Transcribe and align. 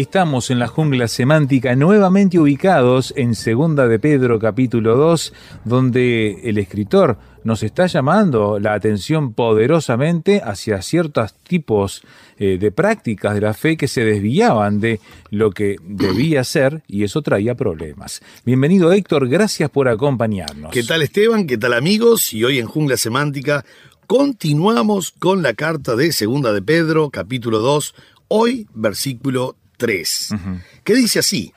Estamos 0.00 0.50
en 0.50 0.58
la 0.58 0.66
jungla 0.66 1.08
semántica 1.08 1.76
nuevamente 1.76 2.38
ubicados 2.38 3.12
en 3.18 3.34
Segunda 3.34 3.86
de 3.86 3.98
Pedro 3.98 4.38
capítulo 4.38 4.96
2, 4.96 5.34
donde 5.66 6.40
el 6.44 6.56
escritor 6.56 7.18
nos 7.44 7.62
está 7.62 7.86
llamando 7.86 8.58
la 8.58 8.72
atención 8.72 9.34
poderosamente 9.34 10.40
hacia 10.42 10.80
ciertos 10.80 11.34
tipos 11.34 12.02
eh, 12.38 12.56
de 12.58 12.72
prácticas 12.72 13.34
de 13.34 13.42
la 13.42 13.52
fe 13.52 13.76
que 13.76 13.88
se 13.88 14.02
desviaban 14.02 14.80
de 14.80 15.00
lo 15.28 15.50
que 15.50 15.76
debía 15.82 16.44
ser 16.44 16.82
y 16.88 17.04
eso 17.04 17.20
traía 17.20 17.54
problemas. 17.54 18.22
Bienvenido 18.46 18.90
Héctor, 18.94 19.28
gracias 19.28 19.68
por 19.68 19.86
acompañarnos. 19.86 20.72
¿Qué 20.72 20.82
tal 20.82 21.02
Esteban? 21.02 21.46
¿Qué 21.46 21.58
tal 21.58 21.74
amigos? 21.74 22.32
Y 22.32 22.42
hoy 22.42 22.58
en 22.58 22.64
Jungla 22.64 22.96
Semántica 22.96 23.66
continuamos 24.06 25.10
con 25.10 25.42
la 25.42 25.52
carta 25.52 25.94
de 25.94 26.10
Segunda 26.12 26.54
de 26.54 26.62
Pedro, 26.62 27.10
capítulo 27.10 27.58
2, 27.58 27.94
hoy 28.28 28.66
versículo 28.72 29.56
3, 29.80 30.28
que 30.84 30.94
dice 30.94 31.18
así, 31.20 31.54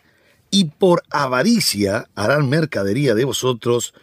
y 0.50 0.66
por 0.66 1.04
avaricia 1.12 2.10
harán 2.16 2.50
mercadería 2.50 3.14
de 3.14 3.26
vosotros 3.26 3.94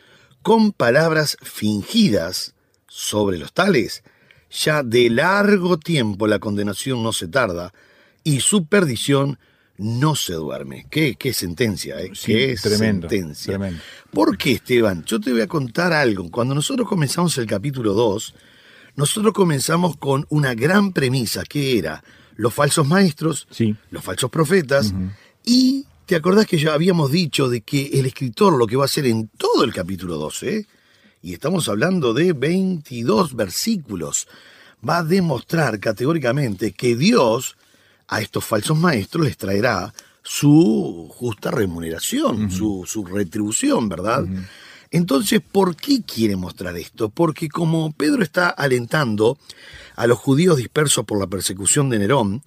con 0.43 0.73
palabras 0.73 1.39
fingidas 1.43 2.55
sobre 2.87 3.39
los 3.39 3.53
tales. 3.55 4.05
Ya 4.51 4.83
de 4.83 5.09
largo 5.09 5.79
tiempo 5.79 6.27
la 6.27 6.39
condenación 6.39 7.03
no 7.03 7.13
se 7.13 7.29
tarda 7.29 7.73
y 8.23 8.41
su 8.41 8.67
perdición 8.67 9.39
no 9.79 10.15
se 10.17 10.35
duerme. 10.35 10.87
Qué, 10.91 11.15
qué 11.15 11.33
sentencia, 11.33 11.99
¿eh? 11.99 12.11
Sí, 12.13 12.33
qué 12.33 12.57
tremendo, 12.61 13.09
sentencia. 13.09 13.55
tremendo. 13.55 13.83
¿Por 14.11 14.37
qué, 14.37 14.53
Esteban? 14.53 15.05
Yo 15.05 15.19
te 15.19 15.33
voy 15.33 15.41
a 15.41 15.47
contar 15.47 15.95
algo. 15.95 16.31
Cuando 16.31 16.55
nosotros 16.55 16.87
comenzamos 16.87 17.39
el 17.39 17.47
capítulo 17.47 17.95
2, 17.95 18.35
nosotros 18.97 19.33
comenzamos 19.33 19.97
con 19.97 20.27
una 20.29 20.55
gran 20.55 20.93
premisa, 20.93 21.45
que 21.45 21.79
era 21.79 22.05
los 22.41 22.55
falsos 22.55 22.87
maestros, 22.87 23.47
Sí. 23.51 23.77
los 23.91 24.03
falsos 24.03 24.31
profetas, 24.31 24.95
y 25.45 25.85
te 26.07 26.17
acordás 26.17 26.47
que 26.47 26.59
ya 26.59 26.73
habíamos 26.75 27.11
dicho 27.13 27.49
de 27.49 27.61
que 27.61 27.87
el 28.01 28.07
escritor 28.07 28.57
lo 28.59 28.67
que 28.67 28.77
va 28.77 28.85
a 28.85 28.87
hacer 28.87 29.07
en 29.07 29.29
todo 29.37 29.63
el 29.65 29.73
capítulo 29.73 30.17
12, 30.17 30.67
y 31.23 31.35
estamos 31.35 31.69
hablando 31.69 32.15
de 32.15 32.33
22 32.33 33.37
versículos, 33.37 34.27
va 34.87 34.99
a 34.99 35.05
demostrar 35.05 35.79
categóricamente 35.81 36.73
que 36.73 36.97
Dios 36.97 37.57
a 38.09 38.23
estos 38.23 38.45
falsos 38.45 38.79
maestros 38.79 39.27
les 39.27 39.37
traerá 39.37 39.93
su 40.23 41.09
justa 41.15 41.51
remuneración, 41.51 42.51
su, 42.51 42.85
su 42.87 43.05
retribución, 43.05 43.89
¿verdad? 43.89 44.25
Entonces, 44.91 45.41
¿por 45.41 45.77
qué 45.77 46.03
quiere 46.03 46.35
mostrar 46.37 46.77
esto? 46.77 47.11
Porque 47.11 47.49
como 47.49 47.93
Pedro 47.93 48.23
está 48.25 48.49
alentando 48.49 49.39
a 50.01 50.07
los 50.07 50.19
judíos 50.19 50.57
dispersos 50.57 51.05
por 51.05 51.21
la 51.21 51.27
persecución 51.27 51.91
de 51.91 51.99
Nerón, 51.99 52.43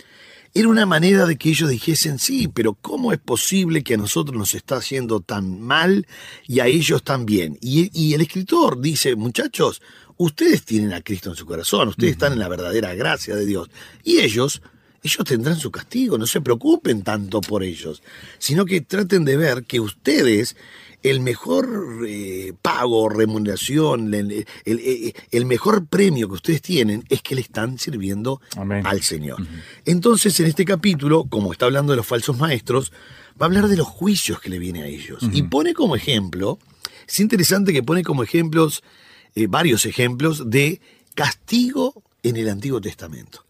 era 0.56 0.68
una 0.68 0.88
manera 0.88 1.28
de 1.28 1.38
que 1.38 1.50
ellos 1.50 1.70
dijesen, 1.70 2.18
sí, 2.18 2.48
pero 2.48 2.74
¿cómo 2.74 3.14
es 3.14 3.20
posible 3.20 3.84
que 3.84 3.94
a 3.94 3.98
nosotros 3.98 4.36
nos 4.36 4.56
está 4.56 4.78
haciendo 4.78 5.20
tan 5.20 5.62
mal 5.62 6.08
y 6.48 6.62
a 6.62 6.66
ellos 6.66 7.04
tan 7.04 7.28
bien? 7.28 7.60
Y, 7.62 7.92
y 7.94 8.16
el 8.16 8.22
escritor 8.22 8.82
dice, 8.82 9.16
muchachos, 9.16 9.84
ustedes 10.18 10.64
tienen 10.64 10.94
a 10.94 11.02
Cristo 11.02 11.30
en 11.30 11.36
su 11.36 11.46
corazón, 11.46 11.90
ustedes 11.90 12.14
están 12.14 12.34
en 12.34 12.40
la 12.40 12.48
verdadera 12.48 12.96
gracia 12.96 13.36
de 13.36 13.46
Dios. 13.46 13.70
Y 14.04 14.22
ellos, 14.22 14.64
ellos 15.04 15.26
tendrán 15.26 15.58
su 15.58 15.70
castigo, 15.72 16.18
no 16.18 16.26
se 16.26 16.42
preocupen 16.42 17.02
tanto 17.04 17.42
por 17.42 17.62
ellos, 17.64 18.02
sino 18.40 18.66
que 18.66 18.82
traten 18.82 19.26
de 19.26 19.36
ver 19.38 19.64
que 19.66 19.80
ustedes 19.80 20.56
el 21.04 21.20
mejor 21.20 22.06
eh, 22.08 22.54
pago, 22.62 23.10
remuneración, 23.10 24.14
el, 24.14 24.46
el- 24.64 25.14
el- 25.32 25.46
mejor 25.46 25.86
premio 25.88 26.30
que 26.30 26.36
ustedes 26.36 26.62
tienen 26.62 27.04
es 27.10 27.22
que 27.22 27.36
le 27.36 27.42
están 27.42 27.78
sirviendo 27.78 28.40
Amén. 28.56 28.88
al 28.88 29.02
Señor. 29.02 29.46
Entonces, 29.84 30.40
en 30.40 30.46
este 30.48 30.64
capítulo, 30.64 31.26
como 31.26 31.52
está 31.52 31.66
hablando 31.66 31.92
de 31.92 31.98
los 31.98 32.08
falsos 32.08 32.38
maestros, 32.38 32.94
va 33.40 33.46
a 33.46 33.50
hablar 33.50 33.68
de 33.68 33.76
los 33.76 33.88
juicios 33.88 34.40
que 34.40 34.50
le 34.50 34.60
viene 34.60 34.84
a 34.84 34.88
ellos. 34.88 35.22
Y 35.34 35.44
pone 35.44 35.74
como 35.74 35.98
ejemplo, 35.98 36.58
es 37.06 37.20
interesante 37.20 37.74
que 37.74 37.84
pone 37.84 38.04
como 38.04 38.24
ejemplos, 38.24 38.82
eh, 39.36 39.48
varios 39.48 39.86
ejemplos 39.86 40.50
de 40.50 40.80
castigo 41.16 42.02
en 42.24 42.38
el 42.38 42.48
Antiguo 42.50 42.80
Testamento. 42.82 43.43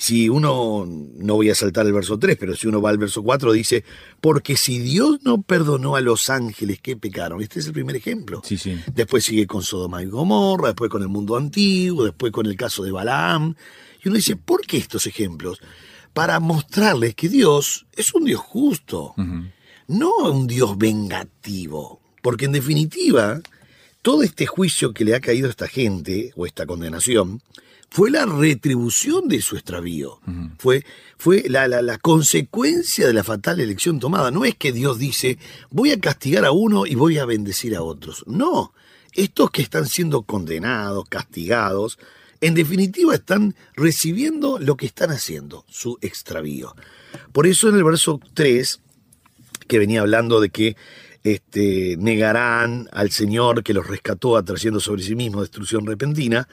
Si 0.00 0.30
uno, 0.30 0.86
no 0.86 1.34
voy 1.34 1.50
a 1.50 1.54
saltar 1.54 1.84
el 1.84 1.92
verso 1.92 2.18
3, 2.18 2.38
pero 2.40 2.56
si 2.56 2.66
uno 2.66 2.80
va 2.80 2.88
al 2.88 2.96
verso 2.96 3.22
4, 3.22 3.52
dice, 3.52 3.84
porque 4.22 4.56
si 4.56 4.78
Dios 4.78 5.18
no 5.24 5.42
perdonó 5.42 5.94
a 5.94 6.00
los 6.00 6.30
ángeles 6.30 6.80
que 6.80 6.96
pecaron, 6.96 7.42
este 7.42 7.60
es 7.60 7.66
el 7.66 7.74
primer 7.74 7.96
ejemplo. 7.96 8.40
Sí, 8.42 8.56
sí. 8.56 8.80
Después 8.94 9.24
sigue 9.24 9.46
con 9.46 9.62
Sodoma 9.62 10.02
y 10.02 10.06
Gomorra, 10.06 10.68
después 10.68 10.90
con 10.90 11.02
el 11.02 11.08
mundo 11.08 11.36
antiguo, 11.36 12.04
después 12.04 12.32
con 12.32 12.46
el 12.46 12.56
caso 12.56 12.82
de 12.82 12.92
Balaam. 12.92 13.54
Y 14.02 14.08
uno 14.08 14.16
dice, 14.16 14.36
¿por 14.36 14.62
qué 14.62 14.78
estos 14.78 15.06
ejemplos? 15.06 15.60
Para 16.14 16.40
mostrarles 16.40 17.14
que 17.14 17.28
Dios 17.28 17.84
es 17.92 18.14
un 18.14 18.24
Dios 18.24 18.40
justo, 18.40 19.12
no 19.86 20.16
un 20.30 20.46
Dios 20.46 20.78
vengativo. 20.78 22.00
Porque 22.22 22.46
en 22.46 22.52
definitiva, 22.52 23.42
todo 24.00 24.22
este 24.22 24.46
juicio 24.46 24.94
que 24.94 25.04
le 25.04 25.14
ha 25.14 25.20
caído 25.20 25.48
a 25.48 25.50
esta 25.50 25.68
gente, 25.68 26.32
o 26.36 26.46
esta 26.46 26.64
condenación, 26.64 27.42
fue 27.90 28.10
la 28.10 28.24
retribución 28.24 29.26
de 29.28 29.42
su 29.42 29.56
extravío. 29.56 30.20
Fue, 30.58 30.84
fue 31.18 31.44
la, 31.48 31.66
la- 31.68 31.82
la 31.82 31.98
consecuencia 31.98 33.06
de 33.06 33.12
la 33.12 33.24
fatal 33.24 33.58
elección 33.60 33.98
tomada. 33.98 34.30
No 34.30 34.44
es 34.44 34.54
que 34.54 34.72
Dios 34.72 34.98
dice, 34.98 35.38
voy 35.70 35.90
a 35.90 35.98
castigar 36.00 36.44
a 36.44 36.52
uno 36.52 36.86
y 36.86 36.94
voy 36.94 37.18
a 37.18 37.24
bendecir 37.24 37.74
a 37.74 37.82
otros. 37.82 38.22
No, 38.26 38.72
estos 39.12 39.50
que 39.50 39.62
están 39.62 39.86
siendo 39.86 40.22
condenados, 40.22 41.04
castigados, 41.08 41.98
en 42.40 42.54
definitiva 42.54 43.14
están 43.14 43.54
recibiendo 43.74 44.58
lo 44.60 44.76
que 44.76 44.86
están 44.86 45.10
haciendo, 45.10 45.64
su 45.68 45.98
extravío. 46.00 46.74
Por 47.32 47.46
eso 47.46 47.68
en 47.68 47.74
el 47.74 47.84
verso 47.84 48.20
3, 48.34 48.80
que 49.66 49.78
venía 49.80 50.00
hablando 50.00 50.40
de 50.40 50.50
que 50.50 50.76
este, 51.22 51.96
negarán 51.98 52.88
al 52.92 53.10
Señor 53.10 53.62
que 53.62 53.74
los 53.74 53.86
rescató 53.88 54.36
atrayendo 54.36 54.80
sobre 54.80 55.02
sí 55.02 55.14
mismo 55.16 55.40
destrucción 55.42 55.84
repentina. 55.86 56.48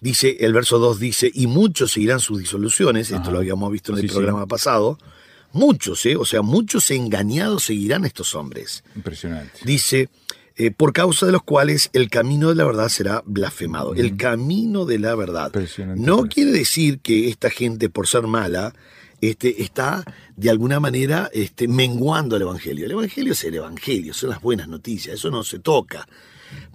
Dice, 0.00 0.36
el 0.40 0.52
verso 0.52 0.78
2 0.78 0.98
dice, 1.00 1.30
y 1.32 1.46
muchos 1.46 1.92
seguirán 1.92 2.20
sus 2.20 2.38
disoluciones, 2.38 3.10
esto 3.10 3.30
lo 3.30 3.38
habíamos 3.38 3.72
visto 3.72 3.92
en 3.92 3.98
el 3.98 4.02
Sí, 4.02 4.08
sí. 4.08 4.14
programa 4.14 4.46
pasado, 4.46 4.98
muchos, 5.52 6.04
¿eh? 6.06 6.16
o 6.16 6.24
sea, 6.24 6.42
muchos 6.42 6.90
engañados 6.90 7.64
seguirán 7.64 8.04
a 8.04 8.06
estos 8.06 8.34
hombres. 8.34 8.84
Impresionante. 8.94 9.58
Dice, 9.64 10.10
eh, 10.56 10.70
por 10.70 10.92
causa 10.92 11.24
de 11.26 11.32
los 11.32 11.42
cuales 11.42 11.88
el 11.94 12.10
camino 12.10 12.50
de 12.50 12.56
la 12.56 12.64
verdad 12.64 12.88
será 12.90 13.22
blasfemado. 13.26 13.94
El 13.94 14.16
camino 14.16 14.84
de 14.84 14.98
la 14.98 15.14
verdad. 15.14 15.46
Impresionante 15.46 16.02
No 16.02 16.24
quiere 16.28 16.50
decir 16.52 16.98
que 17.00 17.28
esta 17.28 17.48
gente, 17.50 17.88
por 17.88 18.06
ser 18.06 18.22
mala, 18.26 18.74
este, 19.22 19.62
está 19.62 20.04
de 20.36 20.50
alguna 20.50 20.78
manera 20.78 21.30
este, 21.32 21.68
menguando 21.68 22.36
el 22.36 22.42
Evangelio. 22.42 22.84
El 22.84 22.92
Evangelio 22.92 23.32
es 23.32 23.42
el 23.44 23.54
Evangelio, 23.54 24.12
son 24.12 24.28
las 24.30 24.42
buenas 24.42 24.68
noticias, 24.68 25.14
eso 25.16 25.30
no 25.30 25.42
se 25.42 25.58
toca. 25.58 26.06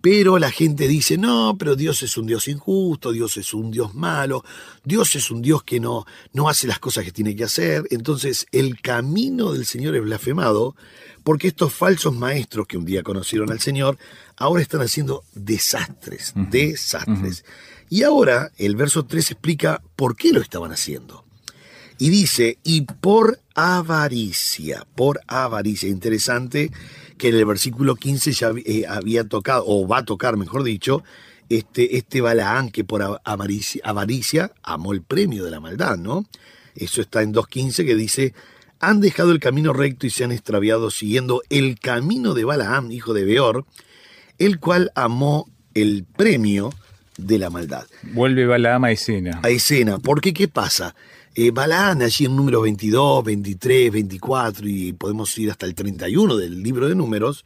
Pero 0.01 0.39
la 0.39 0.51
gente 0.51 0.87
dice, 0.87 1.17
no, 1.17 1.55
pero 1.59 1.75
Dios 1.75 2.01
es 2.01 2.17
un 2.17 2.25
Dios 2.25 2.47
injusto, 2.47 3.11
Dios 3.11 3.37
es 3.37 3.53
un 3.53 3.69
Dios 3.69 3.93
malo, 3.93 4.43
Dios 4.83 5.15
es 5.15 5.29
un 5.29 5.41
Dios 5.41 5.63
que 5.63 5.79
no, 5.79 6.05
no 6.33 6.49
hace 6.49 6.67
las 6.67 6.79
cosas 6.79 7.05
que 7.05 7.11
tiene 7.11 7.35
que 7.35 7.43
hacer. 7.43 7.83
Entonces 7.91 8.47
el 8.51 8.81
camino 8.81 9.53
del 9.53 9.65
Señor 9.65 9.95
es 9.95 10.01
blasfemado 10.01 10.75
porque 11.23 11.49
estos 11.49 11.73
falsos 11.73 12.15
maestros 12.15 12.67
que 12.67 12.77
un 12.77 12.85
día 12.85 13.03
conocieron 13.03 13.51
al 13.51 13.59
Señor, 13.59 13.97
ahora 14.37 14.61
están 14.61 14.81
haciendo 14.81 15.23
desastres, 15.33 16.33
desastres. 16.35 17.45
Y 17.89 18.03
ahora 18.03 18.51
el 18.57 18.75
verso 18.75 19.05
3 19.05 19.31
explica 19.31 19.83
por 19.95 20.15
qué 20.15 20.31
lo 20.31 20.41
estaban 20.41 20.71
haciendo. 20.71 21.25
Y 21.99 22.09
dice, 22.09 22.57
y 22.63 22.81
por 22.81 23.39
avaricia, 23.53 24.87
por 24.95 25.21
avaricia. 25.27 25.87
Interesante 25.89 26.71
que 27.21 27.29
en 27.29 27.35
el 27.35 27.45
versículo 27.45 27.95
15 27.95 28.31
ya 28.31 28.51
eh, 28.65 28.85
había 28.89 29.23
tocado, 29.23 29.63
o 29.67 29.87
va 29.87 29.99
a 29.99 30.05
tocar, 30.05 30.37
mejor 30.37 30.63
dicho, 30.63 31.03
este, 31.49 31.97
este 31.97 32.19
Balaán 32.19 32.71
que 32.71 32.83
por 32.83 33.21
avaricia, 33.23 33.79
avaricia 33.85 34.51
amó 34.63 34.91
el 34.91 35.03
premio 35.03 35.45
de 35.45 35.51
la 35.51 35.59
maldad, 35.59 35.97
¿no? 35.97 36.25
Eso 36.73 36.99
está 36.99 37.21
en 37.21 37.31
2.15 37.31 37.85
que 37.85 37.93
dice, 37.93 38.33
han 38.79 39.01
dejado 39.01 39.31
el 39.33 39.39
camino 39.39 39.71
recto 39.71 40.07
y 40.07 40.09
se 40.09 40.23
han 40.23 40.31
extraviado 40.31 40.89
siguiendo 40.89 41.43
el 41.51 41.79
camino 41.79 42.33
de 42.33 42.43
Balaam, 42.43 42.91
hijo 42.91 43.13
de 43.13 43.23
Beor, 43.23 43.65
el 44.39 44.59
cual 44.59 44.91
amó 44.95 45.47
el 45.75 46.05
premio 46.17 46.71
de 47.17 47.37
la 47.37 47.51
maldad. 47.51 47.85
Vuelve 48.01 48.47
Balaam 48.47 48.85
a 48.85 48.91
escena. 48.91 49.41
A 49.43 49.49
escena, 49.49 49.99
porque 49.99 50.33
¿qué 50.33 50.47
pasa? 50.47 50.95
Eh, 51.33 51.51
Balaam 51.51 52.01
allí 52.01 52.25
en 52.25 52.35
número 52.35 52.61
22, 52.61 53.23
23, 53.23 53.91
24 53.91 54.67
y 54.67 54.93
podemos 54.93 55.37
ir 55.37 55.49
hasta 55.49 55.65
el 55.65 55.73
31 55.73 56.35
del 56.35 56.61
libro 56.61 56.89
de 56.89 56.95
números, 56.95 57.45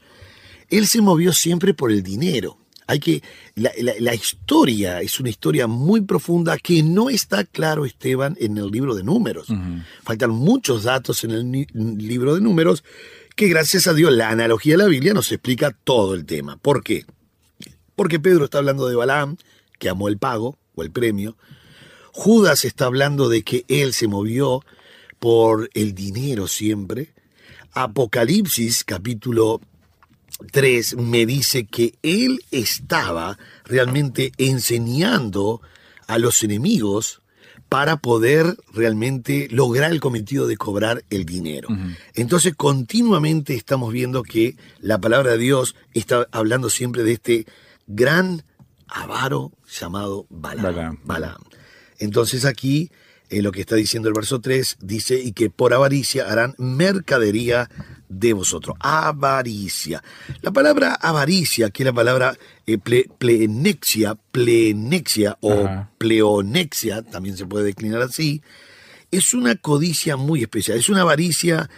él 0.69 0.87
se 0.87 1.01
movió 1.01 1.33
siempre 1.33 1.73
por 1.73 1.91
el 1.91 2.01
dinero. 2.01 2.57
Hay 2.87 2.99
que 2.99 3.23
la, 3.55 4.13
historia 4.13 5.01
es 5.01 5.19
una 5.19 5.29
historia 5.29 5.65
muy 5.65 6.01
profunda 6.01 6.57
que 6.57 6.83
no 6.83 7.09
está 7.09 7.43
claro 7.43 7.83
Esteban 7.83 8.37
en 8.39 8.57
el 8.57 8.69
libro 8.69 8.93
de 8.93 9.03
Números. 9.03 9.47
Faltan 10.03 10.29
muchos 10.29 10.83
datos 10.83 11.23
en 11.23 11.31
el 11.31 11.67
libro 11.73 12.35
de 12.35 12.41
Números 12.41 12.83
que 13.35 13.47
gracias 13.47 13.87
a 13.87 13.93
Dios 13.93 14.13
la 14.13 14.29
analogía 14.29 14.73
de 14.73 14.83
la 14.83 14.89
Biblia 14.89 15.15
nos 15.15 15.31
explica 15.31 15.75
todo 15.83 16.13
el 16.13 16.25
tema. 16.25 16.57
¿Por 16.57 16.83
qué? 16.83 17.05
Porque 17.95 18.19
Pedro 18.19 18.45
está 18.45 18.59
hablando 18.59 18.87
de 18.87 18.95
Balaam, 18.95 19.37
que 19.79 19.89
amó 19.89 20.07
el 20.07 20.19
pago 20.19 20.57
o 20.75 20.83
el 20.83 20.91
premio. 20.91 21.35
Judas 22.17 22.63
está 22.63 22.85
hablando 22.85 23.27
de 23.27 23.43
que 23.43 23.65
él 23.67 23.91
se 23.93 24.07
movió 24.07 24.63
por 25.19 25.69
el 25.73 25.93
dinero 25.93 26.47
siempre. 26.47 27.13
Apocalipsis 27.73 28.85
capítulo 28.85 29.59
3 30.53 30.95
me 30.95 31.25
dice 31.25 31.65
que 31.65 31.95
él 32.03 32.41
estaba 32.51 33.37
realmente 33.65 34.31
enseñando 34.37 35.61
a 36.07 36.17
los 36.17 36.41
enemigos 36.41 37.21
para 37.67 37.97
poder 37.97 38.55
realmente 38.73 39.49
lograr 39.51 39.91
el 39.91 39.99
cometido 39.99 40.47
de 40.47 40.55
cobrar 40.55 41.03
el 41.09 41.25
dinero. 41.25 41.67
Entonces 42.13 42.53
continuamente 42.55 43.55
estamos 43.55 43.91
viendo 43.91 44.23
que 44.23 44.55
la 44.79 44.99
palabra 44.99 45.31
de 45.31 45.39
Dios 45.39 45.75
está 45.93 46.29
hablando 46.31 46.69
siempre 46.69 47.03
de 47.03 47.11
este 47.11 47.45
gran 47.87 48.45
avaro 48.87 49.51
llamado 49.69 50.27
Balaam. 50.29 51.01
Balaam. 51.03 51.41
Entonces 51.99 52.45
aquí 52.45 52.89
en 53.29 53.43
lo 53.43 53.51
que 53.51 53.61
está 53.61 53.75
diciendo 53.75 54.07
el 54.07 54.13
verso 54.13 54.39
3 54.39 54.77
dice 54.81 55.19
y 55.19 55.31
que 55.31 55.49
por 55.49 55.73
avaricia 55.73 56.29
harán 56.29 56.55
mercadería 56.57 57.69
de 58.07 58.33
vosotros. 58.33 58.75
Avaricia. 58.79 60.03
La 60.41 60.51
palabra 60.51 60.93
avaricia, 60.93 61.69
que 61.69 61.83
es 61.83 61.85
la 61.85 61.93
palabra 61.93 62.37
eh, 62.67 62.77
plenexia, 62.77 64.15
plenexia 64.31 65.37
o 65.41 65.67
pleonexia, 65.97 67.01
también 67.01 67.35
se 67.35 67.45
puede 67.45 67.65
declinar 67.65 68.01
así, 68.01 68.41
es 69.11 69.33
una 69.33 69.55
codicia 69.55 70.17
muy 70.17 70.41
especial. 70.41 70.77
Es 70.77 70.89
una 70.89 71.01
avaricia 71.01 71.69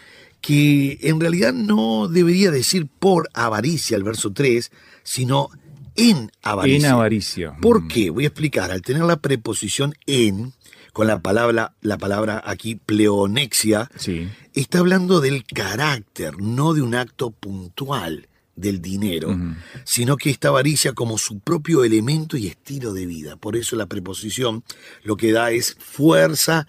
que 0.41 0.99
en 1.01 1.19
realidad 1.19 1.53
no 1.53 2.07
debería 2.07 2.51
decir 2.51 2.87
por 2.87 3.29
avaricia 3.33 3.97
el 3.97 4.03
verso 4.03 4.31
3, 4.31 4.71
sino 5.03 5.49
en 5.97 6.31
avaricia. 6.43 6.87
En 6.87 6.93
avaricia. 6.93 7.57
¿Por 7.61 7.83
Mm. 7.83 7.87
qué? 7.89 8.09
Voy 8.09 8.23
a 8.23 8.27
explicar. 8.27 8.71
Al 8.71 8.81
tener 8.81 9.03
la 9.03 9.17
preposición 9.17 9.93
en, 10.05 10.53
con 10.93 11.07
la 11.07 11.19
palabra, 11.21 11.75
la 11.81 11.97
palabra 11.97 12.41
aquí 12.45 12.75
pleonexia, 12.75 13.89
Sí. 13.97 14.29
está 14.53 14.79
hablando 14.79 15.19
del 15.19 15.43
carácter, 15.45 16.39
no 16.39 16.73
de 16.73 16.81
un 16.81 16.95
acto 16.95 17.31
puntual 17.31 18.27
del 18.55 18.81
dinero, 18.81 19.37
sino 19.83 20.17
que 20.17 20.31
esta 20.31 20.47
avaricia 20.47 20.93
como 20.93 21.19
su 21.19 21.39
propio 21.39 21.83
elemento 21.83 22.37
y 22.37 22.47
estilo 22.47 22.91
de 22.93 23.05
vida. 23.05 23.35
Por 23.35 23.55
eso 23.55 23.75
la 23.75 23.85
preposición 23.85 24.63
lo 25.03 25.15
que 25.15 25.31
da 25.31 25.51
es 25.51 25.75
fuerza 25.79 26.67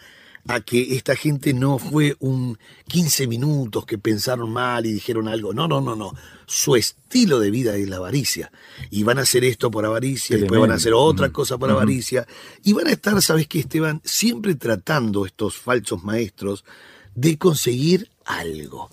a 0.49 0.61
que 0.61 0.97
esta 0.97 1.15
gente 1.15 1.53
no 1.55 1.79
fue 1.79 2.17
un 2.21 2.59
15 2.89 3.27
minutos 3.27 3.85
que 3.87 3.99
pensaron 3.99 4.51
mal 4.51 4.87
y 4.87 4.93
dijeron 4.93 5.29
algo. 5.29 5.53
No, 5.55 5.69
no, 5.69 5.81
no, 5.81 5.95
no. 5.95 6.15
Su 6.47 6.75
estilo 6.77 7.39
de 7.39 7.51
vida 7.51 7.77
es 7.77 7.89
la 7.89 7.97
avaricia. 7.97 8.51
Y 8.91 9.03
van 9.03 9.19
a 9.19 9.23
hacer 9.23 9.45
esto 9.45 9.71
por 9.71 9.85
avaricia, 9.85 10.37
y 10.37 10.41
después 10.41 10.61
van 10.61 10.71
a 10.71 10.75
hacer 10.77 10.95
otra 10.95 11.31
cosa 11.31 11.59
por 11.59 11.71
avaricia. 11.71 12.27
Y 12.65 12.73
van 12.73 12.87
a 12.87 12.93
estar, 12.93 13.21
¿sabes 13.23 13.47
qué, 13.47 13.61
Esteban? 13.61 14.01
Siempre 14.05 14.55
tratando 14.55 15.27
estos 15.27 15.57
falsos 15.57 16.03
maestros 16.03 16.65
de 17.15 17.37
conseguir 17.37 18.11
algo. 18.25 18.91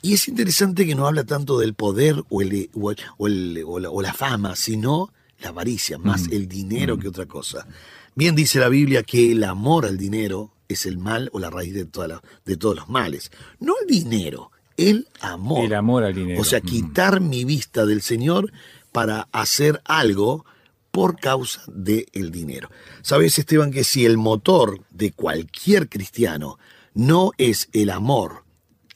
Y 0.00 0.14
es 0.14 0.28
interesante 0.28 0.86
que 0.86 0.94
no 0.94 1.06
habla 1.06 1.24
tanto 1.24 1.58
del 1.58 1.74
poder 1.74 2.22
o, 2.30 2.40
el, 2.42 2.70
o, 2.74 2.90
el- 2.90 2.96
o 3.18 3.26
el- 3.26 3.62
o 3.66 3.78
la, 3.78 3.90
o 3.90 4.02
la 4.02 4.12
fama, 4.14 4.56
sino 4.56 5.12
la 5.40 5.48
avaricia, 5.50 5.98
más 5.98 6.28
el 6.30 6.48
dinero 6.48 6.98
que 6.98 7.08
otra 7.08 7.26
cosa. 7.26 7.66
Bien 8.14 8.34
dice 8.34 8.58
la 8.60 8.68
Biblia 8.68 9.02
que 9.02 9.32
el 9.32 9.44
amor 9.44 9.84
al 9.84 9.98
dinero 9.98 10.50
es 10.74 10.86
el 10.86 10.98
mal 10.98 11.30
o 11.32 11.38
la 11.38 11.50
raíz 11.50 11.74
de, 11.74 11.84
toda 11.86 12.08
la- 12.08 12.22
de 12.44 12.56
todos 12.56 12.76
los 12.76 12.88
males. 12.88 13.30
No 13.60 13.74
el 13.80 13.86
dinero, 13.86 14.50
el 14.76 15.08
amor. 15.20 15.64
El 15.64 15.74
amor 15.74 16.04
al 16.04 16.14
dinero. 16.14 16.40
O 16.40 16.44
sea, 16.44 16.58
Ujú. 16.60 16.68
quitar 16.68 17.20
mi 17.20 17.44
vista 17.44 17.86
del 17.86 18.02
Señor 18.02 18.52
para 18.92 19.28
hacer 19.32 19.80
algo 19.84 20.44
por 20.90 21.18
causa 21.18 21.62
del 21.66 22.30
dinero. 22.30 22.70
Sabes, 23.02 23.38
Esteban, 23.38 23.72
que 23.72 23.82
si 23.82 24.04
el 24.06 24.16
motor 24.16 24.80
de 24.90 25.10
cualquier 25.10 25.88
cristiano 25.88 26.58
no 26.94 27.32
es 27.38 27.68
el 27.72 27.90
amor 27.90 28.44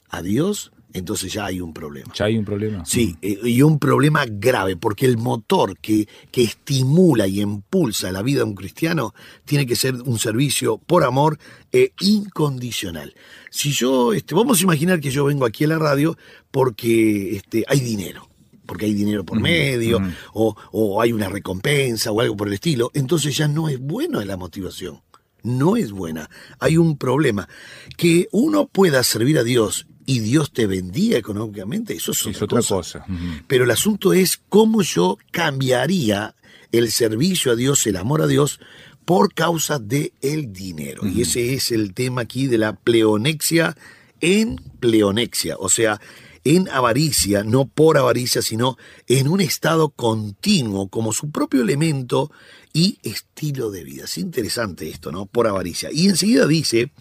a 0.09 0.21
Dios, 0.21 0.71
entonces 0.93 1.31
ya 1.31 1.45
hay 1.45 1.61
un 1.61 1.73
problema. 1.73 2.11
¿Ya 2.15 2.25
hay 2.25 2.37
un 2.37 2.45
problema? 2.45 2.83
Sí, 2.85 3.15
eh, 3.21 3.39
y 3.43 3.61
un 3.61 3.77
problema 3.79 4.25
grave, 4.27 4.75
porque 4.75 5.05
el 5.05 5.17
motor 5.17 5.77
que, 5.77 6.07
que 6.31 6.43
estimula 6.43 7.27
y 7.27 7.41
impulsa 7.41 8.11
la 8.11 8.21
vida 8.21 8.39
de 8.39 8.45
un 8.45 8.55
cristiano 8.55 9.13
tiene 9.45 9.65
que 9.65 9.75
ser 9.75 9.95
un 9.95 10.17
servicio 10.17 10.77
por 10.77 11.03
amor 11.03 11.37
e 11.71 11.93
incondicional. 12.01 13.13
Si 13.51 13.71
yo, 13.71 14.13
este, 14.13 14.33
vamos 14.33 14.59
a 14.59 14.63
imaginar 14.63 14.99
que 14.99 15.11
yo 15.11 15.25
vengo 15.25 15.45
aquí 15.45 15.63
a 15.63 15.67
la 15.67 15.79
radio 15.79 16.17
porque 16.51 17.35
este, 17.35 17.63
hay 17.67 17.79
dinero, 17.79 18.27
porque 18.65 18.85
hay 18.85 18.93
dinero 18.93 19.23
por 19.23 19.39
medio, 19.39 19.99
o, 20.33 20.55
o 20.71 21.01
hay 21.01 21.11
una 21.11 21.29
recompensa 21.29 22.11
o 22.11 22.21
algo 22.21 22.35
por 22.35 22.47
el 22.47 22.55
estilo, 22.55 22.89
entonces 22.93 23.37
ya 23.37 23.47
no 23.47 23.69
es 23.69 23.79
buena 23.79 24.25
la 24.25 24.37
motivación. 24.37 25.01
No 25.43 25.75
es 25.75 25.91
buena. 25.91 26.29
Hay 26.59 26.77
un 26.77 26.97
problema. 26.97 27.47
Que 27.97 28.27
uno 28.31 28.67
pueda 28.67 29.03
servir 29.03 29.37
a 29.37 29.43
Dios 29.43 29.87
y 30.05 30.19
Dios 30.19 30.51
te 30.51 30.65
bendiga 30.65 31.17
económicamente, 31.17 31.93
eso 31.93 32.13
es, 32.13 32.25
Es 32.25 32.41
otra, 32.41 32.61
cosa. 32.63 33.05
Pero 33.47 33.63
el 33.63 33.71
asunto 33.71 34.13
es 34.13 34.41
cómo 34.49 34.81
yo 34.81 35.19
cambiaría 35.31 36.35
el 36.71 36.91
servicio 36.91 37.51
a 37.51 37.55
Dios, 37.55 37.85
el 37.85 37.95
amor 37.95 38.23
a 38.23 38.27
Dios, 38.27 38.59
por 39.05 39.33
causa 39.33 39.77
del 39.77 40.11
el 40.21 40.51
dinero. 40.51 41.05
Y 41.05 41.21
ese 41.21 41.53
es 41.53 41.71
el 41.71 41.93
tema 41.93 42.21
aquí 42.21 42.47
de 42.47 42.57
la 42.57 42.75
pleonexia 42.75 43.75
en 44.21 44.55
pleonexia, 44.79 45.55
o 45.59 45.69
sea, 45.69 45.99
en 46.43 46.69
avaricia, 46.69 47.43
no 47.43 47.67
por 47.67 47.97
avaricia, 47.97 48.41
sino 48.41 48.77
en 49.07 49.27
un 49.27 49.41
estado 49.41 49.89
continuo 49.89 50.87
como 50.87 51.13
su 51.13 51.31
propio 51.31 51.61
elemento 51.61 52.31
y 52.73 52.99
estilo 53.03 53.71
de 53.71 53.83
vida. 53.83 54.05
Es 54.05 54.17
interesante 54.17 54.89
esto, 54.89 55.11
¿no? 55.11 55.25
Por 55.25 55.47
avaricia. 55.47 55.89
Y 55.91 56.07
enseguida 56.07 56.45
dice, 56.45 56.91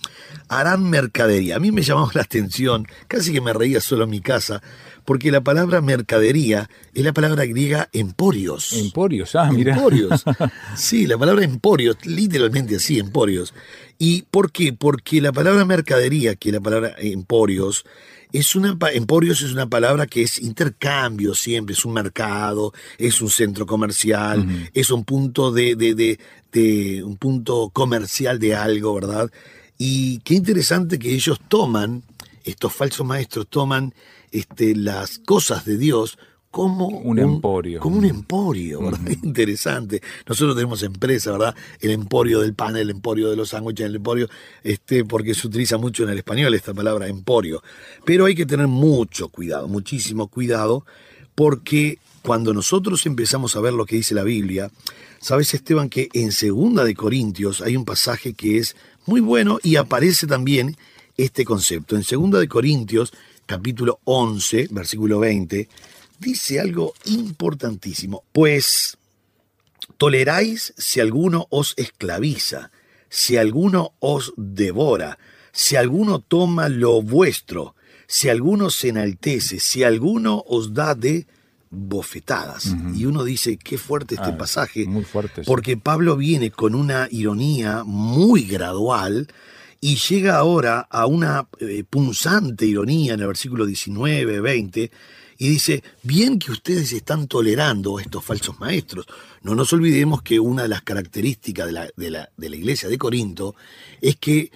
harán 0.48 0.88
mercadería. 0.88 1.56
A 1.56 1.60
mí 1.60 1.72
me 1.72 1.82
llamaba 1.82 2.10
la 2.14 2.22
atención, 2.22 2.86
casi 3.06 3.32
que 3.32 3.40
me 3.40 3.52
reía 3.52 3.80
solo 3.80 4.04
en 4.04 4.10
mi 4.10 4.20
casa, 4.20 4.62
porque 5.04 5.30
la 5.30 5.42
palabra 5.42 5.80
mercadería 5.80 6.68
es 6.94 7.04
la 7.04 7.12
palabra 7.12 7.44
griega 7.44 7.88
emporios. 7.92 8.72
Emporios, 8.72 9.34
ah, 9.34 9.50
mira. 9.52 9.74
Emporios. 9.74 10.24
Sí, 10.76 11.06
la 11.06 11.18
palabra 11.18 11.44
emporios, 11.44 11.96
literalmente 12.04 12.76
así, 12.76 12.98
emporios. 12.98 13.54
¿Y 13.98 14.22
por 14.22 14.52
qué? 14.52 14.72
Porque 14.72 15.20
la 15.20 15.32
palabra 15.32 15.64
mercadería, 15.64 16.36
que 16.36 16.50
es 16.50 16.54
la 16.54 16.60
palabra 16.60 16.94
emporios, 16.98 17.84
es 18.32 18.54
una, 18.54 18.76
emporios 18.92 19.40
es 19.42 19.52
una 19.52 19.66
palabra 19.68 20.06
que 20.06 20.22
es 20.22 20.38
intercambio 20.38 21.34
siempre, 21.34 21.72
es 21.74 21.84
un 21.84 21.94
mercado, 21.94 22.72
es 22.98 23.20
un 23.20 23.30
centro 23.30 23.66
comercial, 23.66 24.68
es 24.74 24.90
un 24.90 25.04
punto 25.04 25.50
de, 25.50 25.74
de- 25.74 25.94
de- 25.94 26.18
de- 26.52 27.02
un 27.02 27.16
punto 27.16 27.70
comercial 27.70 28.38
de 28.38 28.54
algo, 28.54 28.94
¿verdad? 28.94 29.30
Y 29.78 30.18
qué 30.20 30.34
interesante 30.34 30.98
que 30.98 31.12
ellos 31.12 31.40
toman, 31.48 32.02
estos 32.44 32.72
falsos 32.72 33.06
maestros 33.06 33.46
toman 33.48 33.94
este, 34.30 34.76
las 34.76 35.18
cosas 35.20 35.64
de 35.64 35.76
Dios 35.78 36.18
como 36.50 36.88
Un 36.88 37.18
emporio. 37.18 37.80
Como 37.80 37.98
un 37.98 38.04
emporio, 38.04 38.80
¿verdad? 38.82 39.00
Interesante. 39.22 40.00
Nosotros 40.26 40.56
tenemos 40.56 40.82
empresa, 40.82 41.32
¿verdad? 41.32 41.54
El 41.80 41.90
emporio 41.90 42.40
del 42.40 42.54
pan, 42.54 42.76
el 42.76 42.90
emporio 42.90 43.28
de 43.28 43.36
los 43.36 43.50
sándwiches, 43.50 43.86
el 43.86 43.96
emporio, 43.96 44.28
este, 44.62 45.04
porque 45.04 45.34
se 45.34 45.46
utiliza 45.46 45.76
mucho 45.76 46.04
en 46.04 46.10
el 46.10 46.18
español 46.18 46.54
esta 46.54 46.72
palabra 46.72 47.06
emporio. 47.06 47.62
Pero 48.04 48.24
hay 48.24 48.34
que 48.34 48.46
tener 48.46 48.66
mucho 48.66 49.28
cuidado, 49.28 49.68
muchísimo 49.68 50.28
cuidado, 50.28 50.86
porque 51.34 51.98
cuando 52.22 52.52
nosotros 52.54 53.04
empezamos 53.06 53.54
a 53.54 53.60
ver 53.60 53.72
lo 53.72 53.86
que 53.86 53.96
dice 53.96 54.14
la 54.14 54.24
Biblia, 54.24 54.70
sabes 55.20 55.54
Esteban 55.54 55.88
que 55.88 56.08
en 56.12 56.32
segunda 56.32 56.84
de 56.84 56.94
Corintios 56.94 57.60
hay 57.60 57.76
un 57.76 57.84
pasaje 57.84 58.32
que 58.34 58.58
es 58.58 58.74
muy 59.06 59.20
bueno 59.20 59.58
y 59.62 59.76
aparece 59.76 60.26
también 60.26 60.76
este 61.16 61.44
concepto. 61.44 61.96
En 61.96 62.02
2 62.02 62.40
de 62.40 62.48
Corintios, 62.48 63.12
capítulo 63.46 64.00
11, 64.04 64.68
versículo 64.70 65.18
20, 65.20 65.68
dice 66.18 66.60
algo 66.60 66.94
importantísimo. 67.04 68.24
Pues 68.32 68.96
toleráis 69.96 70.74
si 70.76 71.00
alguno 71.00 71.46
os 71.50 71.74
esclaviza, 71.76 72.70
si 73.08 73.36
alguno 73.36 73.92
os 74.00 74.32
devora, 74.36 75.18
si 75.52 75.76
alguno 75.76 76.20
toma 76.20 76.68
lo 76.68 77.02
vuestro, 77.02 77.74
si 78.06 78.28
alguno 78.28 78.70
se 78.70 78.88
enaltece, 78.88 79.60
si 79.60 79.82
alguno 79.82 80.44
os 80.46 80.72
da 80.74 80.94
de 80.94 81.26
bofetadas. 81.70 82.74
Y 82.94 83.04
uno 83.04 83.24
dice, 83.24 83.58
qué 83.58 83.76
fuerte 83.76 84.14
este 84.14 84.30
Ah, 84.30 84.38
pasaje, 84.38 84.86
muy 84.86 85.04
fuerte, 85.04 85.42
sí. 85.44 85.46
porque 85.46 85.76
Pablo 85.76 86.16
viene 86.16 86.50
con 86.50 86.74
una 86.74 87.08
ironía 87.10 87.82
muy 87.84 88.44
gradual 88.44 89.28
y 89.80 89.96
llega 89.96 90.36
ahora 90.38 90.80
a 90.90 91.06
una 91.06 91.48
eh, 91.60 91.84
punzante 91.88 92.64
ironía 92.66 93.14
en 93.14 93.20
el 93.20 93.26
versículo 93.26 93.66
19, 93.66 94.40
20, 94.40 94.90
y 95.38 95.48
dice, 95.48 95.84
bien 96.02 96.38
que 96.40 96.50
ustedes 96.50 96.92
están 96.92 97.28
tolerando 97.28 98.00
estos 98.00 98.24
falsos 98.24 98.58
maestros. 98.58 99.06
No 99.42 99.54
nos 99.54 99.72
olvidemos 99.72 100.20
que 100.22 100.40
una 100.40 100.62
de 100.62 100.68
las 100.68 100.82
características 100.82 101.66
de 101.66 101.72
la, 101.72 101.88
de 101.96 102.10
la- 102.10 102.28
de 102.36 102.50
la 102.50 102.56
iglesia 102.56 102.88
de 102.88 102.98
Corinto 102.98 103.54
es 104.00 104.16
que 104.16 104.50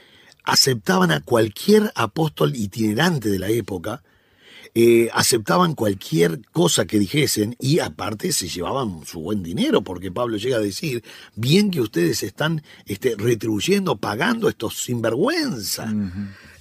aceptaban 0.45 1.12
a 1.12 1.21
cualquier 1.21 1.93
apóstol 1.95 2.57
itinerante 2.57 3.29
de 3.29 3.39
la 3.39 3.49
época, 3.49 4.03
eh, 4.75 5.11
aceptaban 5.12 5.75
cualquier 5.75 6.41
cosa 6.50 6.87
que 6.87 6.99
dijesen 6.99 7.57
y 7.61 7.81
aparte 7.81 8.33
se 8.33 8.49
llevaban 8.49 9.05
su 9.05 9.21
buen 9.21 9.43
dinero, 9.43 9.83
porque 9.83 10.11
Pablo 10.11 10.38
llega 10.38 10.57
a 10.57 10.61
decir, 10.61 11.05
bien 11.37 11.71
que 11.71 11.83
ustedes 11.83 12.23
están 12.23 12.62
este, 12.87 13.14
retribuyendo, 13.17 13.97
pagando 13.97 14.49
estos 14.49 14.83
sinvergüenza. 14.83 15.93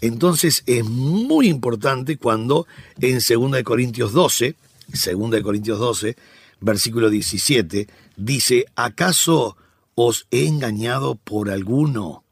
Entonces 0.01 0.63
es 0.65 0.83
muy 0.83 1.47
importante 1.47 2.17
cuando 2.17 2.67
en 2.99 3.19
2 3.19 3.51
de 3.51 3.63
Corintios 3.63 4.11
12, 4.11 4.55
2 4.87 5.31
de 5.31 5.41
Corintios 5.41 5.79
12, 5.79 6.17
versículo 6.59 7.09
17, 7.09 7.87
dice, 8.17 8.65
¿acaso 8.75 9.55
os 9.95 10.27
he 10.31 10.47
engañado 10.47 11.15
por 11.15 11.49
alguno 11.49 12.25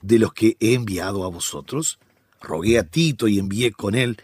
de 0.00 0.18
los 0.18 0.32
que 0.32 0.56
he 0.58 0.74
enviado 0.74 1.24
a 1.24 1.28
vosotros? 1.28 2.00
Rogué 2.40 2.80
a 2.80 2.82
Tito 2.82 3.28
y 3.28 3.38
envié 3.38 3.70
con 3.70 3.94
él 3.94 4.18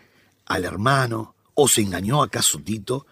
al 0.49 0.64
hermano. 0.64 1.35
¿Os 1.55 1.78
engañó 1.78 2.23
acaso 2.23 2.59
Tito? 2.59 3.07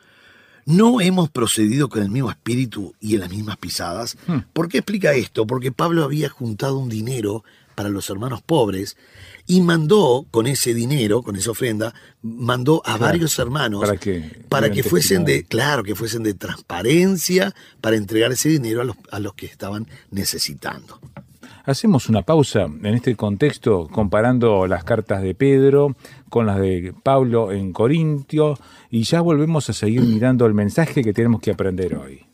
¿No 0.64 1.00
hemos 1.00 1.30
procedido 1.30 1.88
con 1.88 2.02
el 2.02 2.10
mismo 2.10 2.30
espíritu 2.30 2.94
y 3.00 3.14
en 3.14 3.20
las 3.20 3.30
mismas 3.30 3.56
pisadas? 3.56 4.16
¿Por 4.52 4.68
qué 4.68 4.78
explica 4.78 5.12
esto? 5.12 5.46
Porque 5.46 5.70
Pablo 5.70 6.02
había 6.02 6.28
juntado 6.28 6.78
un 6.78 6.88
dinero 6.88 7.44
para 7.76 7.88
los 7.88 8.10
hermanos 8.10 8.42
pobres 8.42 8.96
y 9.46 9.60
mandó 9.60 10.26
con 10.32 10.48
ese 10.48 10.74
dinero, 10.74 11.22
con 11.22 11.36
esa 11.36 11.52
ofrenda, 11.52 11.94
mandó 12.22 12.78
a 12.84 12.96
Claro, 12.96 13.04
varios 13.04 13.38
hermanos 13.38 13.80
para 13.80 13.96
que 13.96 14.44
para 14.48 14.70
que 14.70 14.82
fuesen 14.82 15.24
de, 15.24 15.44
claro, 15.44 15.84
que 15.84 15.94
fuesen 15.94 16.24
de 16.24 16.34
transparencia 16.34 17.54
para 17.80 17.96
entregar 17.96 18.32
ese 18.32 18.48
dinero 18.48 18.80
a 18.80 18.84
los, 18.84 18.96
a 19.12 19.20
los 19.20 19.34
que 19.34 19.46
estaban 19.46 19.86
necesitando. 20.10 20.98
Hacemos 21.66 22.08
una 22.08 22.22
pausa 22.22 22.62
en 22.62 22.86
este 22.86 23.16
contexto 23.16 23.88
comparando 23.88 24.66
las 24.66 24.84
cartas 24.84 25.20
de 25.20 25.34
Pedro 25.34 25.94
con 26.30 26.46
las 26.46 26.58
de 26.58 26.94
Pablo 27.02 27.52
en 27.52 27.72
Corintio 27.72 28.56
y 28.88 29.02
ya 29.02 29.20
volvemos 29.20 29.68
a 29.68 29.74
seguir 29.74 30.02
mirando 30.02 30.46
el 30.46 30.54
mensaje 30.54 31.02
que 31.02 31.12
tenemos 31.12 31.40
que 31.40 31.50
aprender 31.50 31.96
hoy. 31.96 32.26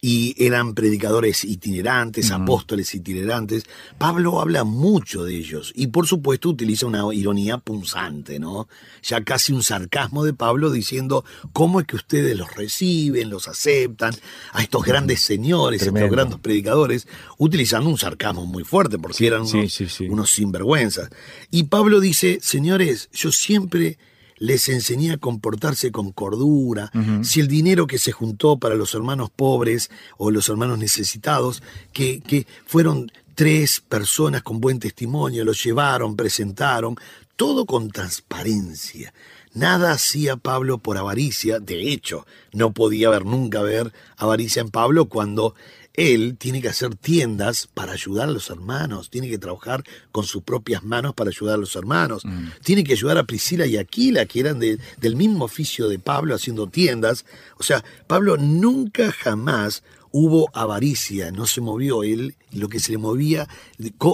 y 0.06 0.36
eran 0.38 0.74
predicadores 0.74 1.46
itinerantes, 1.46 2.30
apóstoles 2.32 2.94
itinerantes. 2.94 3.64
Pablo 3.98 4.42
habla 4.42 4.66
mucho 4.66 5.24
de 5.24 5.34
ellos 5.34 5.72
y 5.78 5.88
por 5.88 6.08
supuesto 6.08 6.50
utiliza 6.50 6.86
una 6.88 7.06
ironía 7.14 7.58
punzante, 7.58 8.38
¿no? 8.38 8.68
Ya 9.02 9.24
casi 9.24 9.54
un 9.54 9.64
sarcasmo 9.64 10.26
de 10.26 10.34
Pablo 10.34 10.72
diciendo 10.72 11.24
cómo 11.54 11.80
es 11.80 11.88
que 11.88 11.96
ustedes 11.96 12.38
los 12.38 12.54
reciben, 12.54 13.30
los 13.30 13.48
aceptan, 13.48 14.14
a 14.52 14.62
estos 14.62 14.84
grandes 14.84 15.22
señores, 15.22 15.84
a 15.84 15.86
estos 15.86 16.12
grandes 16.12 16.38
predicadores, 16.40 17.08
utilizando 17.38 17.90
un 17.90 17.98
sarcasmo 17.98 18.46
muy 18.46 18.66
fuerte 18.66 19.00
porque 19.00 19.26
eran 19.26 19.48
sí, 19.48 19.60
unos, 19.60 19.74
sí, 19.74 19.88
sí. 19.88 20.08
unos 20.10 20.32
sinvergüenzas. 20.32 21.12
Y 21.50 21.64
Pablo 21.64 22.02
dice, 22.02 22.40
señores, 22.42 23.10
yo 23.14 23.32
siempre 23.32 23.98
les 24.44 24.68
enseñé 24.68 25.14
a 25.14 25.18
comportarse 25.18 25.94
con 25.94 26.12
cordura. 26.12 26.92
Si 27.22 27.40
el 27.40 27.48
dinero 27.48 27.88
que 27.88 27.98
se 27.98 28.12
juntó 28.12 28.58
para 28.58 28.76
los 28.76 28.94
hermanos 28.94 29.30
pobres 29.30 29.90
o 30.18 30.32
los 30.32 30.50
hermanos 30.50 30.80
necesitados, 30.80 31.64
que, 31.94 32.20
que 32.20 32.46
fueron 32.66 33.10
tres 33.36 33.80
personas 33.80 34.44
con 34.44 34.60
buen 34.60 34.80
testimonio, 34.80 35.46
los 35.46 35.64
llevaron, 35.64 36.18
presentaron, 36.18 36.98
todo 37.38 37.66
con 37.66 37.90
transparencia. 37.90 39.14
Nada 39.54 39.94
hacía 39.94 40.36
Pablo 40.36 40.78
por 40.78 40.98
avaricia, 40.98 41.60
de 41.60 41.94
hecho, 41.94 42.26
no 42.52 42.74
podía 42.74 43.08
haber 43.08 43.26
nunca 43.26 43.62
ver 43.62 43.94
avaricia 44.18 44.62
en 44.62 44.72
Pablo 44.72 45.06
cuando 45.06 45.56
él 45.96 46.38
tiene 46.40 46.62
que 46.62 46.70
hacer 46.70 46.96
tiendas 46.96 47.68
para 47.74 47.92
ayudar 47.94 48.28
a 48.30 48.32
los 48.32 48.50
hermanos, 48.50 49.10
tiene 49.12 49.30
que 49.30 49.38
trabajar 49.38 49.84
con 50.12 50.24
sus 50.26 50.42
propias 50.44 50.84
manos 50.84 51.14
para 51.14 51.30
ayudar 51.30 51.56
a 51.56 51.58
los 51.60 51.76
hermanos, 51.76 52.24
tiene 52.64 52.84
que 52.84 52.94
ayudar 52.94 53.18
a 53.20 53.26
Priscila 53.26 53.66
y 53.68 53.78
Aquila, 53.78 54.26
que 54.26 54.40
eran 54.40 54.60
de- 54.60 54.80
del 55.00 55.16
mismo 55.16 55.46
oficio 55.46 55.88
de 55.90 56.00
Pablo 56.00 56.34
haciendo 56.34 56.68
tiendas. 56.68 57.26
O 57.58 57.64
sea, 57.64 57.84
Pablo 58.08 58.38
nunca 58.38 59.12
jamás 59.12 59.84
hubo 60.16 60.50
avaricia, 60.54 61.32
no 61.32 61.48
se 61.48 61.60
movió 61.60 62.04
él, 62.04 62.36
lo 62.52 62.70
que 62.70 62.80
se 62.80 62.92
le 62.92 63.00
movía, 63.00 63.48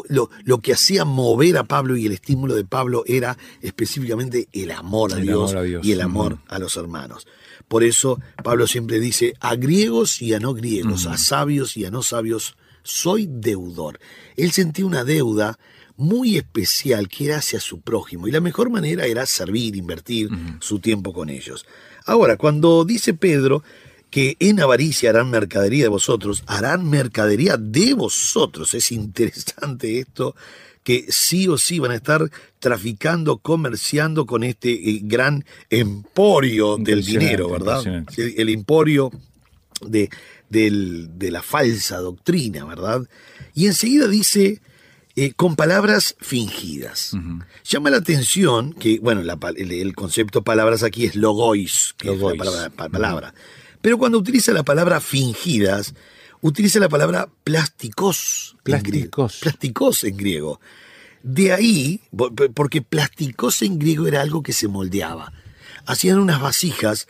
lo, 0.07 0.29
lo 0.45 0.59
que 0.61 0.71
hacía 0.73 1.03
mover 1.03 1.57
a 1.57 1.65
Pablo 1.65 1.97
y 1.97 2.05
el 2.05 2.13
estímulo 2.13 2.55
de 2.55 2.63
Pablo 2.63 3.03
era 3.05 3.37
específicamente 3.61 4.47
el 4.53 4.71
amor 4.71 5.13
a, 5.13 5.17
El 5.17 5.23
Dios, 5.23 5.51
amor 5.51 5.57
a 5.57 5.61
Dios. 5.63 5.85
y 5.85 5.91
el 5.91 6.01
amor 6.01 6.33
Ujú. 6.33 6.41
a 6.47 6.59
los 6.59 6.75
hermanos. 6.77 7.27
Por 7.67 7.83
eso 7.83 8.19
Pablo 8.43 8.67
siempre 8.67 8.99
dice, 8.99 9.33
a 9.39 9.55
griegos 9.55 10.21
y 10.21 10.33
a 10.33 10.39
no 10.39 10.53
griegos, 10.53 11.05
a 11.05 11.17
sabios 11.17 11.77
y 11.77 11.85
a 11.85 11.91
no 11.91 12.01
sabios, 12.01 12.55
soy 12.83 13.27
deudor. 13.29 13.99
Él 14.35 14.51
sentía 14.51 14.85
una 14.85 15.03
deuda 15.03 15.59
muy 15.97 16.37
especial 16.37 17.09
que 17.09 17.25
era 17.25 17.37
hacia 17.37 17.59
su 17.59 17.81
prójimo 17.81 18.27
y 18.27 18.31
la 18.31 18.39
mejor 18.39 18.69
manera 18.69 19.05
era 19.05 19.25
servir, 19.25 19.75
invertir 19.75 20.29
su 20.61 20.79
tiempo 20.79 21.13
con 21.13 21.29
ellos. 21.29 21.65
Ahora, 22.05 22.37
cuando 22.37 22.85
dice 22.85 23.13
Pedro 23.13 23.63
que 24.09 24.37
en 24.39 24.59
avaricia 24.59 25.09
harán 25.09 25.29
mercadería 25.29 25.83
de 25.83 25.89
vosotros, 25.89 26.43
harán 26.47 26.89
mercadería 26.89 27.57
de 27.57 27.93
vosotros. 27.93 28.73
Es 28.73 28.91
interesante 28.91 29.99
esto, 29.99 30.35
que 30.89 31.05
sí 31.09 31.47
o 31.47 31.55
sí 31.59 31.77
van 31.77 31.91
a 31.91 31.95
estar 31.95 32.31
traficando, 32.57 33.37
comerciando 33.37 34.25
con 34.25 34.43
este 34.43 34.71
eh, 34.71 35.01
gran 35.03 35.45
emporio 35.69 36.77
del 36.77 37.05
dinero, 37.05 37.49
¿verdad? 37.51 37.81
El, 38.17 38.33
el 38.37 38.49
emporio 38.49 39.11
de, 39.85 40.09
del- 40.49 41.09
de 41.19 41.29
la 41.29 41.43
falsa 41.43 41.97
doctrina, 41.97 42.65
¿verdad? 42.65 43.01
Y 43.53 43.67
enseguida 43.67 44.07
dice, 44.07 44.61
eh, 45.15 45.33
con 45.35 45.55
palabras 45.55 46.15
fingidas. 46.21 47.11
Llama 47.65 47.91
la 47.91 47.97
atención 47.97 48.73
que, 48.73 48.97
bueno, 48.99 49.21
la 49.21 49.37
el, 49.57 49.71
el 49.71 49.93
concepto 49.93 50.41
palabras 50.43 50.81
aquí 50.81 51.05
es 51.05 51.15
logois, 51.15 51.93
que 51.97 52.07
Logois. 52.07 52.33
es 52.33 52.39
la 52.39 52.45
palabra, 52.45 52.69
pa- 52.75 52.89
palabra. 52.89 53.33
Pero 53.81 53.97
cuando 53.99 54.17
utiliza 54.17 54.53
la 54.53 54.63
palabra 54.63 54.99
fingidas, 55.01 55.93
utiliza 56.41 56.79
la 56.79 56.89
palabra 56.89 57.29
plásticos. 57.43 58.55
en 58.65 58.83
griego. 58.83 59.09
Plásticos. 59.09 59.39
Plásticos 59.41 60.03
en 60.03 60.17
griego. 60.17 60.59
De 61.23 61.51
ahí, 61.51 62.01
porque 62.53 62.81
plasticos 62.81 63.61
en 63.61 63.77
griego 63.77 64.07
era 64.07 64.21
algo 64.21 64.41
que 64.41 64.53
se 64.53 64.67
moldeaba. 64.67 65.33
Hacían 65.85 66.19
unas 66.19 66.39
vasijas, 66.39 67.07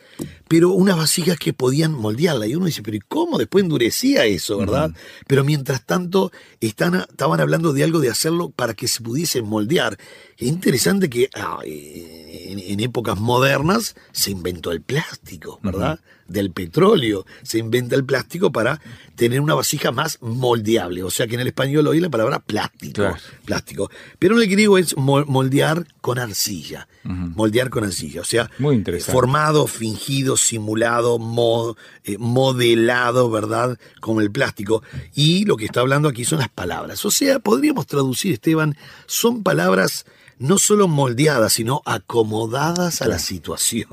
pero 0.50 0.70
unas 0.70 0.96
vasijas 0.96 1.38
que 1.38 1.52
podían 1.52 1.92
moldearla. 1.92 2.44
Y 2.48 2.56
uno 2.56 2.66
dice, 2.66 2.82
pero 2.82 2.96
¿y 2.96 3.00
cómo? 3.06 3.38
Después 3.38 3.62
endurecía 3.62 4.24
eso, 4.24 4.58
¿verdad? 4.58 4.90
Pero 5.28 5.44
mientras 5.44 5.86
tanto 5.86 6.32
están, 6.60 6.96
estaban 7.08 7.38
hablando 7.40 7.72
de 7.72 7.84
algo 7.84 8.00
de 8.00 8.10
hacerlo 8.10 8.50
para 8.50 8.74
que 8.74 8.88
se 8.88 9.00
pudiese 9.00 9.42
moldear. 9.42 9.96
Es 10.36 10.48
interesante 10.48 11.08
que 11.08 11.30
ah, 11.36 11.60
en, 11.64 12.58
en 12.58 12.80
épocas 12.80 13.16
modernas 13.20 13.94
se 14.10 14.32
inventó 14.32 14.72
el 14.72 14.82
plástico, 14.82 15.60
¿verdad? 15.62 16.00
Del 16.26 16.50
petróleo 16.52 17.26
se 17.42 17.58
inventa 17.58 17.94
el 17.96 18.04
plástico 18.04 18.50
para 18.52 18.80
tener 19.16 19.40
una 19.40 19.54
vasija 19.54 19.90
más 19.92 20.18
moldeable. 20.20 21.02
O 21.04 21.10
sea 21.10 21.26
que 21.26 21.34
en 21.34 21.40
el 21.40 21.48
español 21.48 21.86
hoy 21.88 22.00
la 22.00 22.08
palabra 22.08 22.40
plástico. 22.40 22.94
Claro. 23.02 23.16
plástico. 23.44 23.90
Pero 24.18 24.36
en 24.36 24.42
el 24.42 24.48
griego 24.48 24.78
es 24.78 24.96
mo- 24.96 25.24
moldear 25.26 25.86
con 26.00 26.18
arcilla. 26.18 26.88
Moldear 27.02 27.70
con 27.70 27.82
arcilla. 27.84 28.20
O 28.20 28.24
sea, 28.24 28.50
Muy 28.58 28.76
interesante. 28.76 29.12
formado, 29.12 29.66
fingido, 29.66 30.36
simulado, 30.40 31.18
mo- 31.18 31.76
eh, 32.04 32.16
modelado, 32.18 33.30
¿verdad? 33.30 33.78
Como 34.00 34.20
el 34.20 34.30
plástico. 34.30 34.82
Y 35.14 35.44
lo 35.44 35.56
que 35.56 35.66
está 35.66 35.80
hablando 35.80 36.08
aquí 36.08 36.24
son 36.24 36.38
las 36.40 36.48
palabras. 36.48 37.04
O 37.04 37.10
sea, 37.10 37.38
podríamos 37.38 37.86
traducir, 37.86 38.32
Esteban, 38.32 38.76
son 39.06 39.42
palabras 39.42 40.06
no 40.38 40.56
solo 40.56 40.88
moldeadas, 40.88 41.52
sino 41.52 41.82
acomodadas 41.84 43.02
a 43.02 43.08
la 43.08 43.18
situación. 43.18 43.86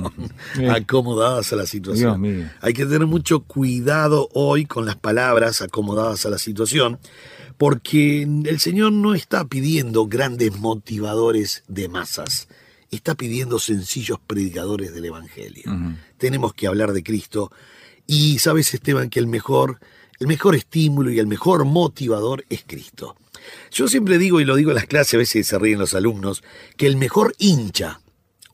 Bien. 0.56 0.72
acomodadas 0.76 1.52
a 1.52 1.58
la 1.58 1.66
situación. 1.66 2.22
Dios 2.22 2.36
mío. 2.38 2.50
Hay 2.62 2.74
que 2.74 2.86
tener 2.86 3.06
mucho 3.06 3.42
cuidado 3.42 4.30
hoy 4.34 4.66
con 4.66 4.86
las 4.86 4.96
palabras 4.96 5.62
acomodadas 5.62 6.26
a 6.26 6.30
la 6.30 6.38
situación, 6.38 7.00
porque 7.58 8.22
el 8.24 8.60
Señor 8.60 8.94
no 8.94 9.14
está 9.14 9.46
pidiendo 9.46 10.08
grandes 10.08 10.56
motivadores 10.58 11.64
de 11.68 11.90
masas, 11.90 12.48
está 12.92 13.16
pidiendo 13.16 13.60
sencillos 13.60 14.20
predicadores 14.26 14.94
del 14.94 15.06
Evangelio. 15.06 15.72
Tenemos 16.18 16.54
que 16.54 16.68
hablar 16.68 16.94
de 16.94 17.04
Cristo 17.04 17.52
y 18.06 18.40
sabes, 18.40 18.74
Esteban, 18.74 19.10
que 19.10 19.20
el 19.20 19.28
mejor, 19.28 19.80
el 20.20 20.28
mejor 20.28 20.56
estímulo 20.56 21.12
y 21.12 21.20
el 21.20 21.28
mejor 21.28 21.66
motivador 21.66 22.46
es 22.50 22.64
Cristo. 22.66 23.16
Yo 23.72 23.88
siempre 23.88 24.18
digo, 24.18 24.40
y 24.40 24.46
lo 24.46 24.56
digo 24.56 24.72
en 24.72 24.76
las 24.76 24.86
clases, 24.88 25.16
a 25.16 25.18
veces 25.18 25.48
se 25.48 25.60
ríen 25.60 25.80
los 25.80 25.94
alumnos, 25.94 26.44
que 26.76 26.88
el 26.88 26.98
mejor 26.98 27.36
hincha 27.38 28.00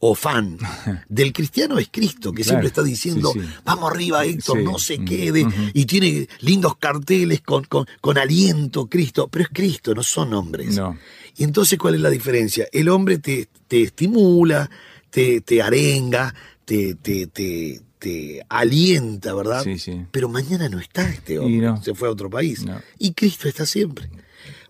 o 0.05 0.15
fan 0.15 0.57
del 1.09 1.31
cristiano 1.31 1.79
es 1.79 1.87
Cristo, 1.89 2.31
que 2.33 2.43
Claro, 2.43 2.49
siempre 2.49 2.67
está 2.67 2.83
diciendo, 2.83 3.31
sí, 3.31 3.39
sí. 3.39 3.47
vamos 3.63 3.89
arriba 3.89 4.25
Héctor, 4.25 4.57
Sí, 4.57 4.63
no 4.65 4.77
se 4.77 5.05
quede, 5.05 5.47
y 5.73 5.85
tiene 5.85 6.27
lindos 6.41 6.75
carteles 6.77 7.39
con, 7.41 7.63
con, 7.63 7.85
con 8.01 8.17
aliento, 8.17 8.87
Cristo, 8.87 9.29
pero 9.29 9.43
es 9.45 9.49
Cristo, 9.53 9.93
no 9.95 10.03
son 10.03 10.33
hombres. 10.33 10.75
No. 10.75 10.97
Y 11.35 11.43
entonces, 11.43 11.79
¿cuál 11.79 11.95
es 11.95 12.01
la 12.01 12.09
diferencia? 12.09 12.67
El 12.71 12.89
hombre 12.89 13.17
te, 13.17 13.47
te 13.67 13.81
estimula, 13.81 14.69
te, 15.09 15.41
te 15.41 15.61
arenga, 15.61 16.33
te, 16.65 16.95
te, 16.95 17.27
te, 17.27 17.81
te 17.99 18.45
alienta, 18.49 19.33
¿verdad? 19.33 19.63
Sí, 19.63 19.79
sí. 19.79 20.05
Pero 20.11 20.29
mañana 20.29 20.69
no 20.69 20.79
está 20.79 21.09
este 21.09 21.39
hombre, 21.39 21.67
no. 21.67 21.81
se 21.83 21.95
fue 21.95 22.07
a 22.07 22.11
otro 22.11 22.29
país. 22.29 22.63
No. 22.63 22.79
Y 22.99 23.13
Cristo 23.13 23.47
está 23.47 23.65
siempre. 23.65 24.09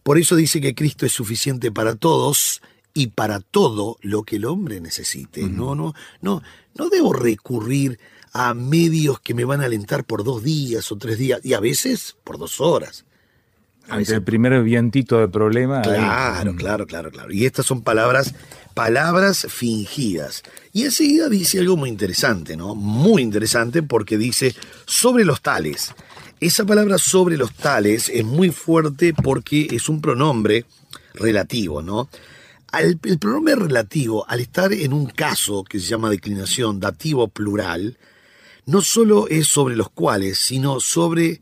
Por 0.04 0.18
eso 0.18 0.36
dice 0.36 0.62
que 0.62 0.76
Cristo 0.76 1.06
es 1.06 1.14
suficiente 1.14 1.72
para 1.72 1.96
todos 1.96 2.62
y 2.94 3.08
para 3.08 3.40
todo 3.40 3.98
lo 4.02 4.24
que 4.24 4.36
el 4.36 4.46
hombre 4.46 4.80
necesite. 4.82 5.44
No, 5.44 5.76
no, 5.76 5.94
no, 6.22 6.44
no 6.76 6.90
debo 6.90 7.14
recurrir 7.14 8.00
a 8.34 8.54
medios 8.54 9.20
que 9.20 9.34
me 9.34 9.46
van 9.46 9.62
a 9.62 9.66
alentar 9.66 10.04
por 10.04 10.24
dos 10.24 10.44
días 10.44 10.92
o 10.92 10.98
tres 10.98 11.18
días 11.18 11.40
y 11.44 11.54
a 11.54 11.60
veces 11.60 12.16
por 12.24 12.38
dos 12.38 12.60
horas. 12.60 13.06
Ante 13.90 14.14
el 14.16 14.24
primer 14.24 14.64
vientito 14.64 15.20
de 15.20 15.28
problema. 15.28 15.80
ahí. 15.80 15.84
Claro, 15.84 16.56
claro, 16.56 16.88
claro, 16.88 17.12
claro. 17.12 17.32
Y 17.34 17.46
estas 17.46 17.66
son 17.66 17.82
palabras, 17.82 18.34
palabras 18.74 19.46
fingidas. 19.50 20.42
Y 20.72 20.84
enseguida 20.84 21.30
dice 21.30 21.60
algo 21.60 21.76
muy 21.78 21.90
interesante, 21.90 22.56
¿no? 22.58 22.76
Muy 22.76 23.22
interesante 23.22 23.84
porque 23.84 24.18
dice 24.18 24.56
sobre 24.86 25.26
los 25.26 25.42
tales. 25.42 25.94
Esa 26.40 26.66
palabra 26.66 26.98
sobre 26.98 27.38
los 27.38 27.54
tales 27.54 28.10
es 28.10 28.26
muy 28.26 28.50
fuerte 28.52 29.14
porque 29.14 29.68
es 29.72 29.88
un 29.90 30.02
pronombre 30.02 30.66
relativo, 31.14 31.82
¿no? 31.82 32.10
Al- 32.72 33.00
el 33.04 33.20
pronombre 33.20 33.56
relativo, 33.56 34.26
al 34.28 34.40
estar 34.40 34.74
en 34.74 34.94
un 34.94 35.06
caso 35.06 35.64
que 35.64 35.80
se 35.80 35.86
llama 35.88 36.10
declinación 36.10 36.80
dativo 36.80 37.28
plural, 37.28 37.98
no 38.66 38.82
solo 38.82 39.28
es 39.28 39.48
sobre 39.48 39.76
los 39.76 39.90
cuales, 39.90 40.40
sino 40.40 40.80
sobre 40.80 41.40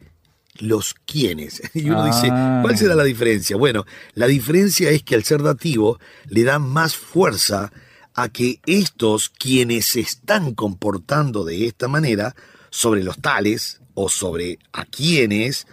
los 0.59 0.93
quienes. 1.05 1.61
Y 1.73 1.89
uno 1.89 2.05
dice, 2.05 2.29
Ah. 2.31 2.59
¿cuál 2.61 2.77
será 2.77 2.95
la 2.95 3.03
diferencia? 3.03 3.55
Bueno, 3.57 3.85
la 4.13 4.27
diferencia 4.27 4.89
es 4.89 5.03
que 5.03 5.15
al 5.15 5.23
ser 5.23 5.41
dativo 5.41 5.99
le 6.27 6.43
da 6.43 6.59
más 6.59 6.95
fuerza 6.95 7.71
a 8.13 8.29
que 8.29 8.59
estos 8.65 9.29
quienes 9.29 9.85
se 9.85 10.01
están 10.01 10.53
comportando 10.53 11.45
de 11.45 11.67
esta 11.67 11.87
manera 11.87 12.35
sobre 12.69 13.03
los 13.03 13.19
tales 13.19 13.81
o 13.93 14.09
sobre 14.09 14.59
a 14.73 14.85
quienes 14.85 15.65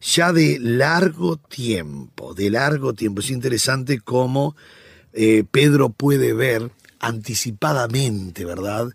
ya 0.00 0.32
de 0.32 0.58
largo 0.60 1.36
tiempo, 1.36 2.34
de 2.34 2.50
largo 2.50 2.94
tiempo. 2.94 3.20
Es 3.20 3.30
interesante 3.30 4.00
cómo 4.00 4.56
eh, 5.12 5.44
Pedro 5.50 5.90
puede 5.90 6.32
ver 6.32 6.70
anticipadamente, 6.98 8.44
¿verdad? 8.44 8.88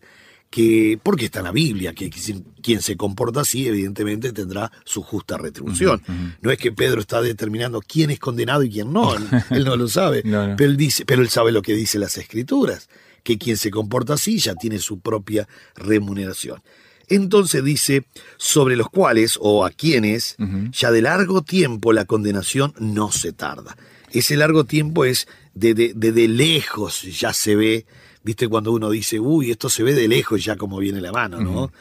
Que, 0.56 0.98
porque 1.04 1.26
está 1.26 1.40
en 1.40 1.46
la 1.46 1.52
Biblia, 1.52 1.94
que 1.94 2.10
quien, 2.10 2.82
se 2.82 2.96
comporta 2.96 3.42
así, 3.42 3.68
evidentemente 3.68 4.32
tendrá 4.32 4.72
su 4.86 5.02
justa 5.02 5.38
retribución. 5.38 6.02
No 6.42 6.50
es 6.50 6.58
que 6.58 6.72
Pedro 6.72 7.02
está 7.02 7.22
determinando 7.22 7.82
quién 7.82 8.10
es 8.10 8.20
condenado 8.20 8.64
y 8.64 8.70
quién 8.70 8.94
no, 8.94 9.16
él, 9.18 9.24
él 9.50 9.66
no 9.66 9.76
lo 9.76 9.90
sabe, 9.90 10.22
No, 10.26 10.48
no. 10.48 10.56
Pero, 10.56 10.70
él 10.72 10.78
dice, 10.78 11.04
pero 11.06 11.22
él 11.22 11.28
sabe 11.28 11.52
lo 11.52 11.62
que 11.62 11.74
dice 11.76 12.00
las 12.00 12.18
escrituras, 12.18 12.88
que 13.24 13.38
quien 13.38 13.58
se 13.58 13.70
comporta 13.70 14.14
así 14.14 14.38
ya 14.40 14.56
tiene 14.56 14.80
su 14.80 15.02
propia 15.02 15.46
remuneración. 15.76 16.62
Entonces 17.10 17.62
dice, 17.62 18.06
sobre 18.38 18.78
los 18.78 18.88
cuales 18.90 19.38
o 19.42 19.66
a 19.66 19.72
quienes 19.72 20.38
ya 20.72 20.90
de 20.92 21.02
largo 21.02 21.42
tiempo 21.44 21.92
la 21.92 22.06
condenación 22.06 22.74
no 22.80 23.12
se 23.12 23.34
tarda. 23.34 23.76
Ese 24.12 24.38
largo 24.38 24.64
tiempo 24.64 25.04
es 25.04 25.28
de, 25.54 25.74
de, 25.74 25.92
de- 25.94 26.14
de 26.14 26.28
lejos, 26.30 27.02
ya 27.02 27.34
se 27.34 27.56
ve, 27.58 27.86
viste 28.26 28.48
cuando 28.48 28.72
uno 28.72 28.90
dice, 28.90 29.20
uy, 29.20 29.52
esto 29.52 29.70
se 29.70 29.84
ve 29.84 29.94
de 29.94 30.08
lejos 30.08 30.44
ya 30.44 30.58
como 30.58 30.80
viene 30.80 31.00
la 31.00 31.12
mano, 31.12 31.40
¿no? 31.40 31.72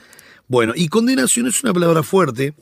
Bueno, 0.47 0.75
y 0.77 0.89
condenación 0.89 1.47
es 1.47 1.65
una 1.65 1.73
palabra 1.73 2.03
fuerte 2.03 2.55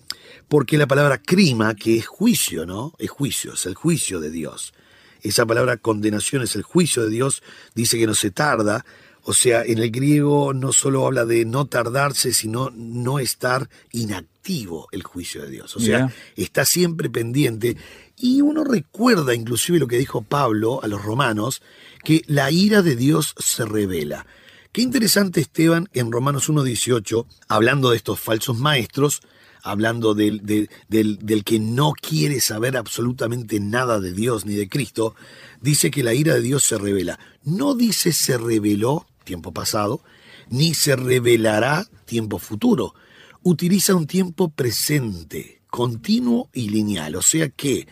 porque 0.49 0.79
la 0.79 0.87
palabra 0.87 1.18
crima, 1.18 1.75
que 1.75 1.97
es 1.97 2.07
juicio, 2.07 2.64
¿no? 2.64 2.95
Es 2.99 3.11
juicio, 3.11 3.55
es 3.55 3.66
el 3.66 3.75
juicio 3.75 4.21
de 4.21 4.31
Dios. 4.31 4.73
Esa 5.21 5.45
palabra 5.45 5.77
condenación 5.79 6.42
es 6.42 6.55
el 6.55 6.62
juicio 6.62 7.03
de 7.03 7.11
Dios, 7.11 7.42
dice 7.75 7.99
que 7.99 8.07
no 8.07 8.14
se 8.14 8.31
tarda, 8.31 8.85
o 9.25 9.35
sea, 9.35 9.64
en 9.64 9.79
el 9.79 9.90
griego 9.90 10.53
no 10.53 10.73
solo 10.73 11.07
habla 11.07 11.25
de 11.25 11.45
no 11.45 11.66
tardarse, 11.66 12.33
sino 12.33 12.71
no 12.75 13.21
estar 13.21 13.68
inactivo 13.92 14.88
el 14.90 15.05
juicio 15.05 15.42
de 15.42 15.51
Dios. 15.51 15.77
O 15.77 15.81
sea, 15.81 16.12
está 16.35 16.64
siempre 16.64 17.09
pendiente. 17.09 17.77
Y 18.22 18.40
uno 18.40 18.62
recuerda 18.62 19.35
inclusive 19.35 19.80
lo 19.80 19.88
que 19.88 19.98
dijo 19.98 20.22
Pablo 20.22 20.80
a 20.85 20.87
los 20.87 21.02
romanos, 21.02 21.61
que 22.04 22.22
la 22.28 22.52
ira 22.52 22.80
de 22.80 22.94
Dios 22.94 23.35
se 23.37 23.64
revela. 23.64 24.26
Qué 24.70 24.80
interesante 24.80 25.40
Esteban 25.40 25.88
en 25.92 26.12
Romanos 26.12 26.48
1.18, 26.48 27.26
hablando 27.48 27.90
de 27.90 27.96
estos 27.96 28.20
falsos 28.20 28.56
maestros, 28.56 29.22
hablando 29.64 30.14
del, 30.14 30.46
de- 30.46 30.70
del, 30.88 31.18
del 31.18 31.42
que 31.42 31.58
no 31.58 31.94
quiere 32.00 32.40
saber 32.40 32.76
absolutamente 32.76 33.58
nada 33.58 33.98
de 33.98 34.12
Dios 34.12 34.46
ni 34.46 34.54
de 34.54 34.68
Cristo, 34.68 35.16
dice 35.61 35.90
que 35.90 36.04
la 36.04 36.14
ira 36.14 36.35
de 36.35 36.42
Dios 36.42 36.62
se 36.62 36.78
revela. 36.78 37.18
No 37.42 37.74
dice 37.74 38.12
se 38.12 38.38
reveló 38.38 39.04
tiempo 39.24 39.50
pasado, 39.52 40.00
ni 40.48 40.74
se 40.74 40.94
revelará 40.94 41.88
tiempo 42.04 42.38
futuro. 42.38 42.94
Utiliza 43.42 43.96
un 43.96 44.06
tiempo 44.06 44.48
presente, 44.50 45.61
continuo 45.68 46.50
y 46.52 46.68
lineal. 46.68 47.16
O 47.16 47.22
sea 47.22 47.48
que 47.48 47.88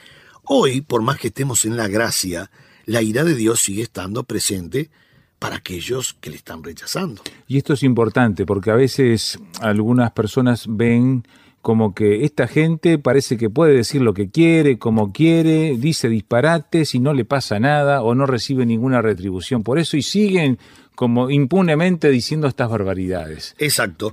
hoy, 0.53 0.81
por 0.81 1.03
más 1.03 1.19
que 1.19 1.29
estemos 1.29 1.65
en 1.65 1.77
la 1.77 1.87
gracia, 1.87 2.51
la 2.85 3.03
ira 3.03 3.23
de 3.23 3.37
Dios 3.37 3.61
sigue 3.61 3.83
estando 3.83 4.25
presente 4.25 4.91
para 5.39 5.57
aquellos 5.57 6.17
que 6.21 6.29
le 6.31 6.37
están 6.37 6.65
rechazando. 6.65 7.23
Y 7.47 7.57
esto 7.57 7.73
es 7.75 7.85
importante 7.85 8.45
porque 8.45 8.73
a 8.73 8.75
veces 8.75 9.39
algunas 9.61 10.11
personas 10.11 10.65
ven 10.69 11.25
como 11.63 11.95
que 11.95 12.25
esta 12.25 12.49
gente 12.49 12.99
parece 12.99 13.37
que 13.37 13.49
puede 13.49 13.75
decir 13.75 14.03
lo 14.03 14.13
que 14.13 14.29
quiere, 14.29 14.79
como 14.79 15.13
quiere, 15.13 15.77
dice 15.79 16.09
disparates 16.09 16.97
y 16.97 16.99
no 16.99 17.15
le 17.15 17.25
pasa 17.25 17.61
nada 17.61 18.03
o 18.03 18.17
no 18.17 18.27
recibe 18.27 18.67
ninguna 18.67 19.01
retribución 19.03 19.63
por 19.63 19.79
eso 19.79 19.97
y 19.97 20.03
siguen 20.03 20.59
como 20.97 21.31
impunemente 21.31 22.11
diciendo 22.11 22.49
estas 22.49 22.69
barbaridades. 22.69 23.55
Exacto. 23.59 24.13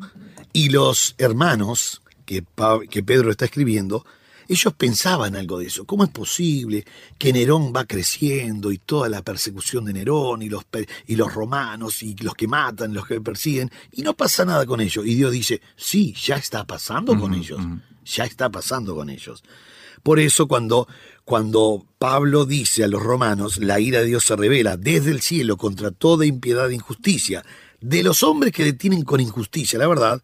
Y 0.54 0.70
los 0.70 1.16
hermanos 1.18 2.04
que, 2.26 2.44
que 2.92 3.02
Pedro 3.02 3.32
está 3.32 3.46
escribiendo, 3.46 4.06
ellos 4.48 4.74
pensaban 4.74 5.36
algo 5.36 5.60
de 5.60 5.68
eso. 5.68 5.86
¿Cómo 5.86 6.04
es 6.04 6.10
posible 6.10 6.86
que 7.18 7.34
Nerón 7.34 7.74
va 7.76 7.86
creciendo 7.86 8.72
y 8.72 8.78
toda 8.78 9.10
la 9.10 9.22
persecución 9.22 9.86
de 9.86 9.94
Nerón 9.94 10.42
y 10.42 10.50
los, 10.50 10.66
y 11.08 11.16
los 11.16 11.34
romanos 11.34 12.04
y 12.04 12.16
los 12.16 12.34
que 12.34 12.48
matan, 12.48 12.94
los 12.94 13.06
que 13.06 13.22
persiguen, 13.22 13.72
y 13.92 14.02
no 14.02 14.14
pasa 14.16 14.46
nada 14.46 14.66
con 14.66 14.82
ellos? 14.82 15.06
Y 15.06 15.16
Dios 15.16 15.32
dice, 15.32 15.62
sí, 15.76 16.14
ya 16.14 16.36
está 16.36 16.66
pasando 16.66 17.18
con 17.20 17.34
ellos. 17.34 17.60
Ya 18.06 18.24
está 18.24 18.50
pasando 18.50 18.96
con 18.96 19.10
ellos. 19.10 19.44
Por 20.02 20.20
eso 20.20 20.48
cuando, 20.48 20.88
cuando 21.26 21.86
Pablo 21.98 22.46
dice 22.46 22.84
a 22.84 22.88
los 22.88 23.04
romanos, 23.04 23.58
la 23.58 23.80
ira 23.80 24.00
de 24.00 24.06
Dios 24.06 24.24
se 24.24 24.36
revela 24.36 24.78
desde 24.78 25.12
el 25.12 25.22
cielo 25.22 25.58
contra 25.58 25.92
toda 25.92 26.26
impiedad 26.26 26.72
e 26.72 26.76
injusticia, 26.76 27.44
de 27.82 28.04
los 28.04 28.24
hombres 28.24 28.54
que 28.54 28.64
detienen 28.64 29.04
con 29.04 29.20
injusticia, 29.20 29.78
la 29.78 29.88
verdad, 29.88 30.22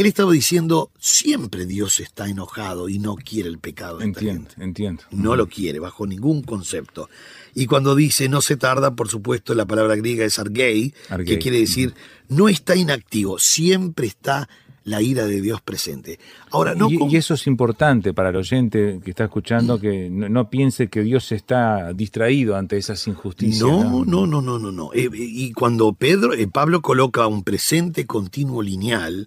él 0.00 0.06
estaba 0.06 0.32
diciendo, 0.32 0.90
siempre 0.98 1.66
Dios 1.66 2.00
está 2.00 2.28
enojado 2.28 2.88
y 2.88 2.98
no 2.98 3.16
quiere 3.16 3.48
el 3.48 3.58
pecado. 3.58 4.00
Entiendo, 4.00 4.50
entiendo. 4.58 5.02
No 5.10 5.36
lo 5.36 5.46
quiere, 5.48 5.78
bajo 5.78 6.06
ningún 6.06 6.42
concepto. 6.42 7.08
Y 7.54 7.66
cuando 7.66 7.94
dice 7.94 8.28
no 8.28 8.40
se 8.40 8.56
tarda, 8.56 8.94
por 8.94 9.08
supuesto, 9.08 9.54
la 9.54 9.66
palabra 9.66 9.96
griega 9.96 10.24
es 10.24 10.38
argei, 10.38 10.94
Argei, 11.08 11.26
que 11.26 11.38
quiere 11.38 11.58
decir 11.58 11.94
no 12.28 12.48
está 12.48 12.76
inactivo, 12.76 13.38
siempre 13.38 14.06
está 14.06 14.48
la 14.84 15.02
ira 15.02 15.26
de 15.26 15.42
Dios 15.42 15.60
presente. 15.60 16.18
Ahora, 16.50 16.74
no 16.74 16.90
y, 16.90 16.96
con- 16.98 17.10
y 17.10 17.16
eso 17.16 17.34
es 17.34 17.46
importante 17.46 18.14
para 18.14 18.30
el 18.30 18.36
oyente 18.36 19.00
que 19.04 19.10
está 19.10 19.24
escuchando, 19.24 19.78
que 19.78 20.08
no, 20.10 20.30
no 20.30 20.48
piense 20.48 20.88
que 20.88 21.02
Dios 21.02 21.30
está 21.32 21.92
distraído 21.92 22.56
ante 22.56 22.78
esas 22.78 23.06
injusticias. 23.06 23.60
No, 23.60 24.04
no, 24.06 24.26
no, 24.26 24.40
no, 24.40 24.58
no, 24.58 24.72
no. 24.72 24.90
Eh, 24.94 25.10
y 25.12 25.52
cuando 25.52 25.92
Pedro, 25.92 26.32
eh, 26.32 26.48
Pablo 26.48 26.80
coloca 26.80 27.26
un 27.26 27.44
presente 27.44 28.06
continuo 28.06 28.62
lineal, 28.62 29.26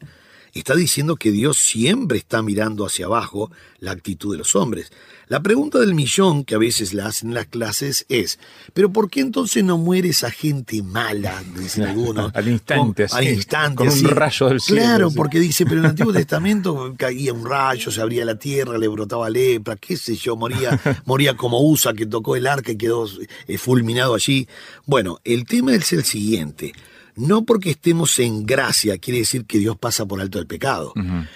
está 0.59 0.75
diciendo 0.75 1.15
que 1.15 1.31
Dios 1.31 1.57
siempre 1.57 2.17
está 2.17 2.41
mirando 2.41 2.85
hacia 2.85 3.05
abajo 3.05 3.51
la 3.79 3.91
actitud 3.91 4.33
de 4.33 4.37
los 4.39 4.55
hombres. 4.55 4.91
La 5.27 5.41
pregunta 5.41 5.79
del 5.79 5.93
millón 5.95 6.43
que 6.43 6.55
a 6.55 6.57
veces 6.57 6.93
la 6.93 7.05
hacen 7.07 7.29
en 7.29 7.35
las 7.35 7.45
clases 7.47 8.05
es, 8.09 8.37
¿pero 8.73 8.91
por 8.91 9.09
qué 9.09 9.21
entonces 9.21 9.63
no 9.63 9.77
muere 9.77 10.09
esa 10.09 10.29
gente 10.29 10.83
mala? 10.83 11.41
Dicen 11.57 11.85
algunos. 11.85 12.31
Al 12.35 12.49
instante, 12.49 13.07
Con- 13.07 13.17
al 13.17 13.27
instante, 13.29 13.75
con 13.77 13.87
un 13.87 14.03
rayo 14.09 14.49
del 14.49 14.59
cielo, 14.59 14.81
Claro, 14.81 15.07
así. 15.07 15.15
porque 15.15 15.39
dice, 15.39 15.63
pero 15.65 15.77
en 15.77 15.85
el 15.85 15.89
Antiguo 15.91 16.11
Testamento 16.11 16.93
caía 16.97 17.31
un 17.31 17.45
rayo, 17.45 17.89
se 17.91 18.01
abría 18.01 18.25
la 18.25 18.35
tierra, 18.35 18.77
le 18.77 18.89
brotaba 18.89 19.29
lepra, 19.29 19.77
qué 19.77 19.95
sé 19.95 20.15
yo, 20.17 20.35
moría, 20.35 20.77
moría 21.05 21.37
como 21.37 21.61
Usa 21.65 21.93
que 21.93 22.05
tocó 22.05 22.35
el 22.35 22.45
arca 22.45 22.73
y 22.73 22.77
quedó 22.77 23.07
eh, 23.47 23.57
fulminado 23.57 24.15
allí. 24.15 24.49
Bueno, 24.85 25.19
el 25.23 25.45
tema 25.45 25.73
es 25.73 25.93
el 25.93 26.03
siguiente. 26.03 26.73
No 27.15 27.43
porque 27.45 27.71
estemos 27.71 28.17
en 28.19 28.45
gracia 28.45 28.97
quiere 28.97 29.19
decir 29.19 29.45
que 29.45 29.59
Dios 29.59 29.77
pasa 29.77 30.05
por 30.05 30.21
alto 30.21 30.39
el 30.39 30.47
pecado. 30.47 30.93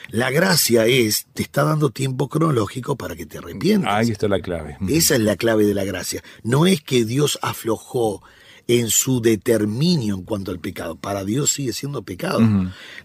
La 0.10 0.32
gracia 0.32 0.86
es, 0.86 1.28
te 1.34 1.44
está 1.44 1.64
dando 1.64 1.90
tiempo 1.90 2.28
cronológico 2.30 2.96
para 2.96 3.16
que 3.16 3.26
te 3.26 3.38
arrepientas. 3.38 3.94
Ahí 3.94 4.12
está 4.12 4.28
la 4.28 4.40
clave. 4.40 4.78
Esa 4.88 5.16
es 5.16 5.22
la 5.22 5.36
clave 5.36 5.66
de 5.66 5.74
la 5.74 5.84
gracia. 5.84 6.24
No 6.44 6.66
es 6.66 6.82
que 6.82 7.06
Dios 7.06 7.40
aflojó 7.42 8.22
en 8.68 8.90
su 8.90 9.22
determinio 9.22 10.16
en 10.16 10.24
cuanto 10.24 10.52
al 10.52 10.60
pecado. 10.60 10.96
Para 10.96 11.24
Dios 11.24 11.52
sigue 11.52 11.74
siendo 11.74 12.02
pecado. 12.02 12.42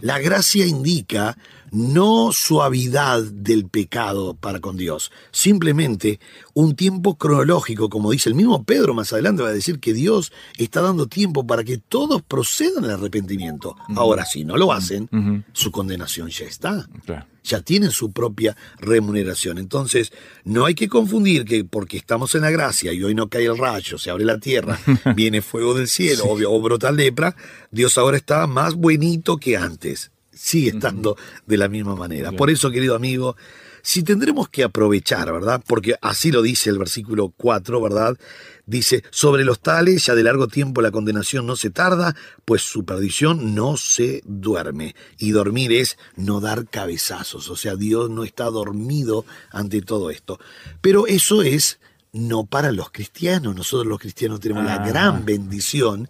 La 0.00 0.18
gracia 0.18 0.66
indica 0.66 1.36
no 1.70 2.32
suavidad 2.32 3.22
del 3.22 3.68
pecado 3.68 4.34
para 4.34 4.60
con 4.60 4.76
Dios, 4.76 5.12
simplemente 5.30 6.18
un 6.52 6.74
tiempo 6.74 7.16
cronológico, 7.16 7.88
como 7.88 8.10
dice 8.10 8.28
el 8.28 8.34
mismo 8.34 8.64
Pedro 8.64 8.92
más 8.92 9.12
adelante, 9.12 9.42
va 9.42 9.50
a 9.50 9.52
decir 9.52 9.78
que 9.78 9.94
Dios 9.94 10.32
está 10.56 10.80
dando 10.80 11.06
tiempo 11.06 11.46
para 11.46 11.62
que 11.62 11.78
todos 11.78 12.22
procedan 12.22 12.84
al 12.84 12.90
arrepentimiento. 12.92 13.76
Ahora, 13.94 14.24
si 14.24 14.44
no 14.44 14.56
lo 14.56 14.72
hacen, 14.72 15.44
su 15.52 15.70
condenación 15.70 16.28
ya 16.28 16.46
está 16.46 16.88
Claro. 17.04 17.26
Ya 17.42 17.60
tienen 17.60 17.90
su 17.90 18.12
propia 18.12 18.56
remuneración. 18.78 19.58
Entonces, 19.58 20.12
no 20.44 20.66
hay 20.66 20.74
que 20.74 20.88
confundir 20.88 21.44
que 21.44 21.64
porque 21.64 21.96
estamos 21.96 22.34
en 22.34 22.42
la 22.42 22.50
gracia 22.50 22.92
y 22.92 23.02
hoy 23.02 23.14
no 23.14 23.28
cae 23.28 23.46
el 23.46 23.58
rayo, 23.58 23.98
se 23.98 24.10
abre 24.10 24.24
la 24.24 24.38
tierra, 24.38 24.78
viene 25.16 25.42
fuego 25.42 25.74
del 25.74 25.88
cielo 25.88 26.24
o, 26.24 26.38
o 26.38 26.60
brota 26.62 26.92
lepra, 26.92 27.36
Dios 27.70 27.98
ahora 27.98 28.16
está 28.16 28.46
más 28.46 28.74
buenito 28.74 29.36
que 29.36 29.56
antes. 29.56 30.10
Sigue 30.42 30.70
estando 30.70 31.18
de 31.46 31.58
la 31.58 31.68
misma 31.68 31.94
manera. 31.96 32.32
Por 32.32 32.48
eso, 32.48 32.70
querido 32.70 32.94
amigo, 32.94 33.36
si 33.82 34.02
tendremos 34.02 34.48
que 34.48 34.64
aprovechar, 34.64 35.30
¿verdad? 35.30 35.62
Porque 35.66 35.96
así 36.00 36.32
lo 36.32 36.40
dice 36.40 36.70
el 36.70 36.78
versículo 36.78 37.28
4, 37.36 37.78
¿verdad? 37.78 38.16
Dice, 38.64 39.04
sobre 39.10 39.44
los 39.44 39.60
tales 39.60 40.06
ya 40.06 40.14
de 40.14 40.22
largo 40.22 40.48
tiempo 40.48 40.80
la 40.80 40.90
condenación 40.90 41.46
no 41.46 41.56
se 41.56 41.68
tarda, 41.68 42.16
pues 42.46 42.62
su 42.62 42.86
perdición 42.86 43.54
no 43.54 43.76
se 43.76 44.22
duerme. 44.24 44.94
Y 45.18 45.32
dormir 45.32 45.72
es 45.72 45.98
no 46.16 46.40
dar 46.40 46.66
cabezazos, 46.68 47.50
o 47.50 47.56
sea, 47.56 47.76
Dios 47.76 48.08
no 48.08 48.24
está 48.24 48.44
dormido 48.44 49.26
ante 49.50 49.82
todo 49.82 50.10
esto. 50.10 50.40
Pero 50.80 51.06
eso 51.06 51.42
es 51.42 51.80
no 52.12 52.44
para 52.44 52.72
los 52.72 52.90
cristianos, 52.90 53.54
nosotros 53.54 53.86
los 53.86 54.00
cristianos 54.00 54.40
tenemos 54.40 54.64
la 54.64 54.76
Ah. 54.82 54.88
gran 54.88 55.24
bendición 55.24 56.08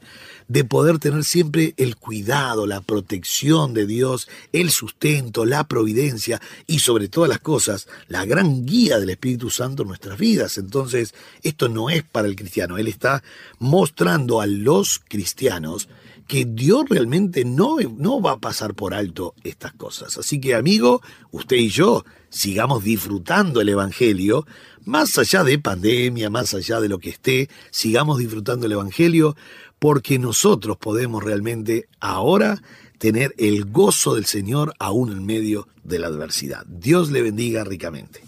de 0.50 0.64
poder 0.64 0.98
tener 0.98 1.22
siempre 1.22 1.74
el 1.76 1.94
cuidado, 1.94 2.66
la 2.66 2.80
protección 2.80 3.72
de 3.72 3.86
Dios, 3.86 4.28
el 4.52 4.72
sustento, 4.72 5.44
la 5.44 5.62
providencia 5.62 6.42
y 6.66 6.80
sobre 6.80 7.06
todas 7.06 7.28
las 7.28 7.38
cosas, 7.38 7.86
la 8.08 8.24
gran 8.24 8.66
guía 8.66 8.98
del 8.98 9.10
Espíritu 9.10 9.48
Santo 9.48 9.82
en 9.82 9.88
nuestras 9.88 10.18
vidas. 10.18 10.58
Entonces, 10.58 11.14
esto 11.44 11.68
no 11.68 11.88
es 11.88 12.02
para 12.02 12.26
el 12.26 12.34
cristiano, 12.34 12.78
Él 12.78 12.88
está 12.88 13.22
mostrando 13.60 14.40
a 14.40 14.48
los 14.48 15.00
cristianos 15.06 15.88
que 16.30 16.44
Dios 16.44 16.84
realmente 16.88 17.44
no, 17.44 17.78
no 17.98 18.22
va 18.22 18.34
a 18.34 18.38
pasar 18.38 18.74
por 18.74 18.94
alto 18.94 19.34
estas 19.42 19.72
cosas. 19.72 20.16
Así 20.16 20.40
que, 20.40 20.54
amigo, 20.54 21.02
usted 21.32 21.56
y 21.56 21.70
yo 21.70 22.04
sigamos 22.28 22.84
disfrutando 22.84 23.60
el 23.60 23.68
Evangelio, 23.68 24.46
más 24.84 25.18
allá 25.18 25.42
de 25.42 25.58
pandemia, 25.58 26.30
más 26.30 26.54
allá 26.54 26.80
de 26.80 26.88
lo 26.88 27.00
que 27.00 27.10
esté, 27.10 27.50
sigamos 27.72 28.18
disfrutando 28.18 28.66
el 28.66 28.72
Evangelio, 28.72 29.34
porque 29.80 30.20
nosotros 30.20 30.76
podemos 30.76 31.24
realmente 31.24 31.88
ahora 31.98 32.62
tener 32.98 33.34
el 33.36 33.64
gozo 33.64 34.14
del 34.14 34.26
Señor 34.26 34.72
aún 34.78 35.10
en 35.10 35.26
medio 35.26 35.66
de 35.82 35.98
la 35.98 36.06
adversidad. 36.06 36.64
Dios 36.68 37.10
le 37.10 37.22
bendiga 37.22 37.64
ricamente. 37.64 38.22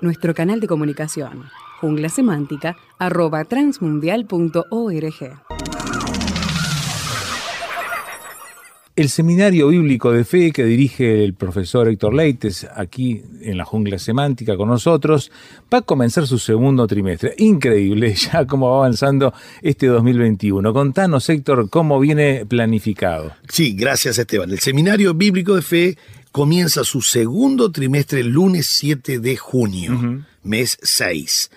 Nuestro 0.00 0.34
canal 0.34 0.60
de 0.60 0.66
comunicación, 0.66 1.50
jungla 1.80 2.08
semántica, 2.08 2.76
arroba 2.98 3.44
transmundial.org. 3.44 5.40
El 9.00 9.08
seminario 9.08 9.68
bíblico 9.68 10.12
de 10.12 10.24
fe 10.24 10.52
que 10.52 10.62
dirige 10.64 11.24
el 11.24 11.32
profesor 11.32 11.88
Héctor 11.88 12.12
Leites 12.12 12.66
aquí 12.74 13.22
en 13.40 13.56
la 13.56 13.64
jungla 13.64 13.98
semántica 13.98 14.58
con 14.58 14.68
nosotros 14.68 15.32
va 15.72 15.78
a 15.78 15.82
comenzar 15.82 16.26
su 16.26 16.38
segundo 16.38 16.86
trimestre. 16.86 17.34
Increíble 17.38 18.14
ya 18.32 18.46
cómo 18.46 18.68
va 18.68 18.76
avanzando 18.78 19.32
este 19.62 19.86
2021. 19.86 20.70
Contanos, 20.74 21.26
Héctor, 21.30 21.70
cómo 21.70 21.98
viene 21.98 22.44
planificado. 22.44 23.32
Sí, 23.48 23.72
gracias 23.72 24.18
Esteban. 24.18 24.50
El 24.50 24.58
Seminario 24.58 25.14
Bíblico 25.14 25.54
de 25.54 25.62
Fe 25.62 25.98
comienza 26.30 26.84
su 26.84 27.00
segundo 27.00 27.72
trimestre 27.72 28.20
el 28.20 28.28
lunes 28.28 28.66
7 28.66 29.18
de 29.18 29.36
junio, 29.36 30.24
mes 30.42 30.78
6. 30.82 31.50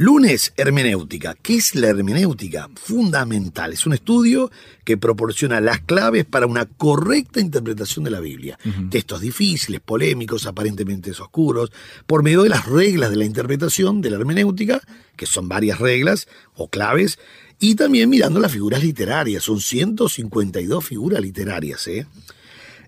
Lunes, 0.00 0.54
hermenéutica. 0.56 1.36
¿Qué 1.42 1.56
es 1.56 1.74
la 1.74 1.88
hermenéutica? 1.88 2.70
Fundamental. 2.74 3.74
Es 3.74 3.84
un 3.84 3.92
estudio 3.92 4.50
que 4.82 4.96
proporciona 4.96 5.60
las 5.60 5.80
claves 5.80 6.24
para 6.24 6.46
una 6.46 6.64
correcta 6.64 7.38
interpretación 7.38 8.06
de 8.06 8.10
la 8.10 8.20
Biblia. 8.20 8.58
Textos 8.88 9.20
difíciles, 9.20 9.82
polémicos, 9.82 10.46
aparentemente 10.46 11.10
oscuros, 11.10 11.70
por 12.06 12.22
medio 12.22 12.44
de 12.44 12.48
las 12.48 12.64
reglas 12.64 13.10
de 13.10 13.18
la 13.18 13.26
interpretación 13.26 14.00
de 14.00 14.08
la 14.08 14.16
hermenéutica, 14.16 14.80
que 15.16 15.26
son 15.26 15.50
varias 15.50 15.80
reglas 15.80 16.28
o 16.54 16.68
claves, 16.68 17.18
y 17.58 17.74
también 17.74 18.08
mirando 18.08 18.40
las 18.40 18.52
figuras 18.52 18.82
literarias. 18.82 19.44
Son 19.44 19.60
152 19.60 20.82
figuras 20.82 21.20
literarias, 21.20 21.86
¿eh? 21.88 22.06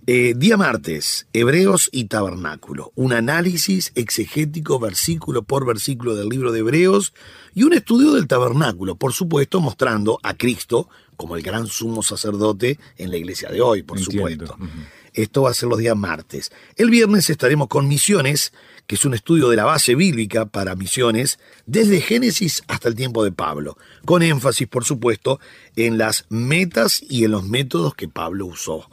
Eh, 0.08 0.34
día 0.36 0.56
martes, 0.56 1.28
Hebreos 1.32 1.88
y 1.92 2.06
Tabernáculo, 2.06 2.90
un 2.96 3.12
análisis 3.12 3.92
exegético 3.94 4.80
versículo 4.80 5.44
por 5.44 5.64
versículo 5.64 6.16
del 6.16 6.28
libro 6.28 6.50
de 6.50 6.58
Hebreos 6.58 7.14
y 7.54 7.62
un 7.62 7.72
estudio 7.72 8.10
del 8.14 8.26
tabernáculo, 8.26 8.96
por 8.96 9.12
supuesto 9.12 9.60
mostrando 9.60 10.18
a 10.24 10.34
Cristo 10.34 10.88
como 11.16 11.36
el 11.36 11.42
gran 11.44 11.68
sumo 11.68 12.02
sacerdote 12.02 12.80
en 12.96 13.12
la 13.12 13.16
iglesia 13.16 13.48
de 13.50 13.60
hoy, 13.60 13.84
por 13.84 13.96
Entiendo. 13.96 14.46
supuesto. 14.48 14.58
Esto 15.14 15.42
va 15.42 15.50
a 15.50 15.54
ser 15.54 15.68
los 15.68 15.78
días 15.78 15.96
martes. 15.96 16.50
El 16.74 16.90
viernes 16.90 17.30
estaremos 17.30 17.68
con 17.68 17.86
misiones, 17.86 18.52
que 18.88 18.96
es 18.96 19.04
un 19.04 19.14
estudio 19.14 19.50
de 19.50 19.56
la 19.56 19.66
base 19.66 19.94
bíblica 19.94 20.46
para 20.46 20.74
misiones, 20.74 21.38
desde 21.66 22.00
Génesis 22.00 22.64
hasta 22.66 22.88
el 22.88 22.96
tiempo 22.96 23.22
de 23.22 23.30
Pablo, 23.30 23.78
con 24.04 24.24
énfasis, 24.24 24.66
por 24.66 24.84
supuesto, 24.84 25.38
en 25.76 25.96
las 25.96 26.26
metas 26.28 27.00
y 27.08 27.22
en 27.22 27.30
los 27.30 27.44
métodos 27.44 27.94
que 27.94 28.08
Pablo 28.08 28.46
usó. 28.46 28.88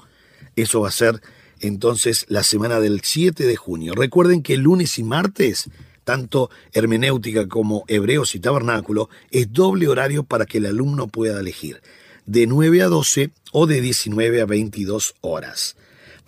Eso 0.62 0.82
va 0.82 0.89
a 0.89 0.91
ser 0.91 1.22
entonces 1.62 2.26
la 2.30 2.43
semana 2.43 2.80
del 2.80 3.02
7 3.02 3.45
de 3.45 3.56
junio. 3.56 3.93
Recuerden 3.93 4.43
que 4.43 4.58
lunes 4.58 4.98
y 5.00 5.04
martes, 5.04 5.69
tanto 6.04 6.50
hermenéutica 6.74 7.48
como 7.48 7.86
hebreos 7.88 8.36
y 8.36 8.39
tabernáculo, 8.39 9.10
es 9.32 9.52
doble 9.52 9.88
horario 9.88 10.24
para 10.24 10.45
que 10.45 10.58
el 10.58 10.65
alumno 10.65 11.08
pueda 11.08 11.39
elegir, 11.39 11.82
de 12.26 12.48
9 12.48 12.82
a 12.84 12.88
12 12.88 13.32
o 13.52 13.67
de 13.67 13.82
19 13.82 14.41
a 14.41 14.45
22 14.45 15.15
horas. 15.22 15.76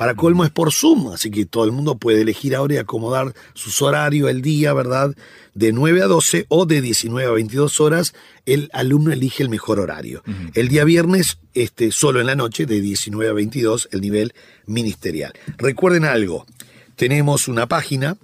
Para 0.02 0.16
colmo 0.16 0.44
es 0.44 0.50
por 0.50 0.74
Zoom, 0.74 1.10
así 1.14 1.30
que 1.30 1.46
todo 1.46 1.64
el 1.64 1.72
mundo 1.72 1.96
puede 1.96 2.24
elegir 2.24 2.56
ahora 2.56 2.74
y 2.74 2.78
acomodar 2.78 3.36
sus 3.54 3.84
horarios 3.84 4.32
el 4.32 4.42
día, 4.42 4.74
¿verdad? 4.74 5.16
De 5.54 5.74
9 5.74 6.02
a 6.02 6.08
12 6.08 6.48
o 6.50 6.66
de 6.66 6.82
19 6.82 7.30
a 7.30 7.34
22 7.34 7.80
horas, 7.80 8.16
el 8.48 8.72
alumno 8.74 9.14
elige 9.14 9.44
el 9.44 9.50
mejor 9.50 9.80
horario. 9.80 10.24
El 10.56 10.70
día 10.70 10.86
viernes, 10.86 11.38
este, 11.54 11.92
solo 11.92 12.20
en 12.20 12.26
la 12.26 12.36
noche, 12.36 12.66
de 12.66 12.82
19 12.82 13.30
a 13.30 13.34
22, 13.34 13.90
el 13.92 14.02
nivel 14.02 14.34
ministerial. 14.66 15.34
Recuerden 15.60 16.06
algo, 16.06 16.48
tenemos 16.96 17.48
una 17.48 17.68
página 17.68 18.18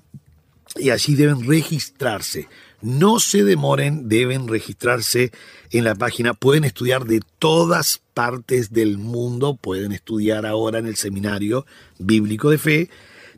y 0.78 0.90
allí 0.90 1.14
deben 1.14 1.48
registrarse. 1.48 2.48
No 2.82 3.20
se 3.20 3.44
demoren, 3.44 4.08
deben 4.08 4.48
registrarse 4.48 5.32
en 5.72 5.84
la 5.84 5.96
página. 5.96 6.36
Pueden 6.36 6.64
estudiar 6.64 7.06
de 7.06 7.22
todas 7.40 8.04
partes 8.14 8.72
del 8.72 9.00
mundo, 9.00 9.56
pueden 9.56 9.92
estudiar 9.92 10.46
ahora 10.46 10.78
en 10.80 10.86
el 10.86 10.96
seminario 10.96 11.66
bíblico 11.98 12.50
de 12.50 12.58
fe. 12.58 12.90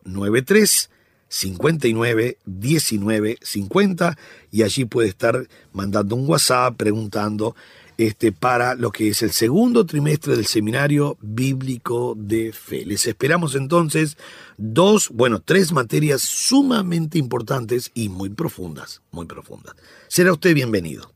093 0.05 0.91
59 1.29 2.39
19 2.45 3.39
50 3.43 4.19
y 4.53 4.62
allí 4.62 4.85
puede 4.85 5.09
estar 5.09 5.49
mandando 5.73 6.15
un 6.17 6.29
WhatsApp 6.29 6.77
preguntando 6.77 7.57
este, 7.99 8.31
para 8.31 8.75
lo 8.75 8.93
que 8.93 9.09
es 9.09 9.23
el 9.23 9.33
segundo 9.33 9.87
trimestre 9.87 10.37
del 10.37 10.47
seminario 10.47 11.17
bíblico 11.21 12.15
de 12.17 12.53
fe. 12.53 12.85
Les 12.85 13.07
esperamos 13.07 13.55
entonces 13.55 14.19
dos, 14.59 15.09
bueno, 15.09 15.41
tres 15.41 15.73
materias 15.73 16.23
sumamente 16.23 17.19
importantes 17.19 17.91
y 17.95 18.09
muy 18.09 18.29
profundas, 18.29 19.03
muy 19.11 19.27
profundas. 19.27 19.75
Será 20.09 20.33
usted 20.33 20.55
bienvenido. 20.55 21.16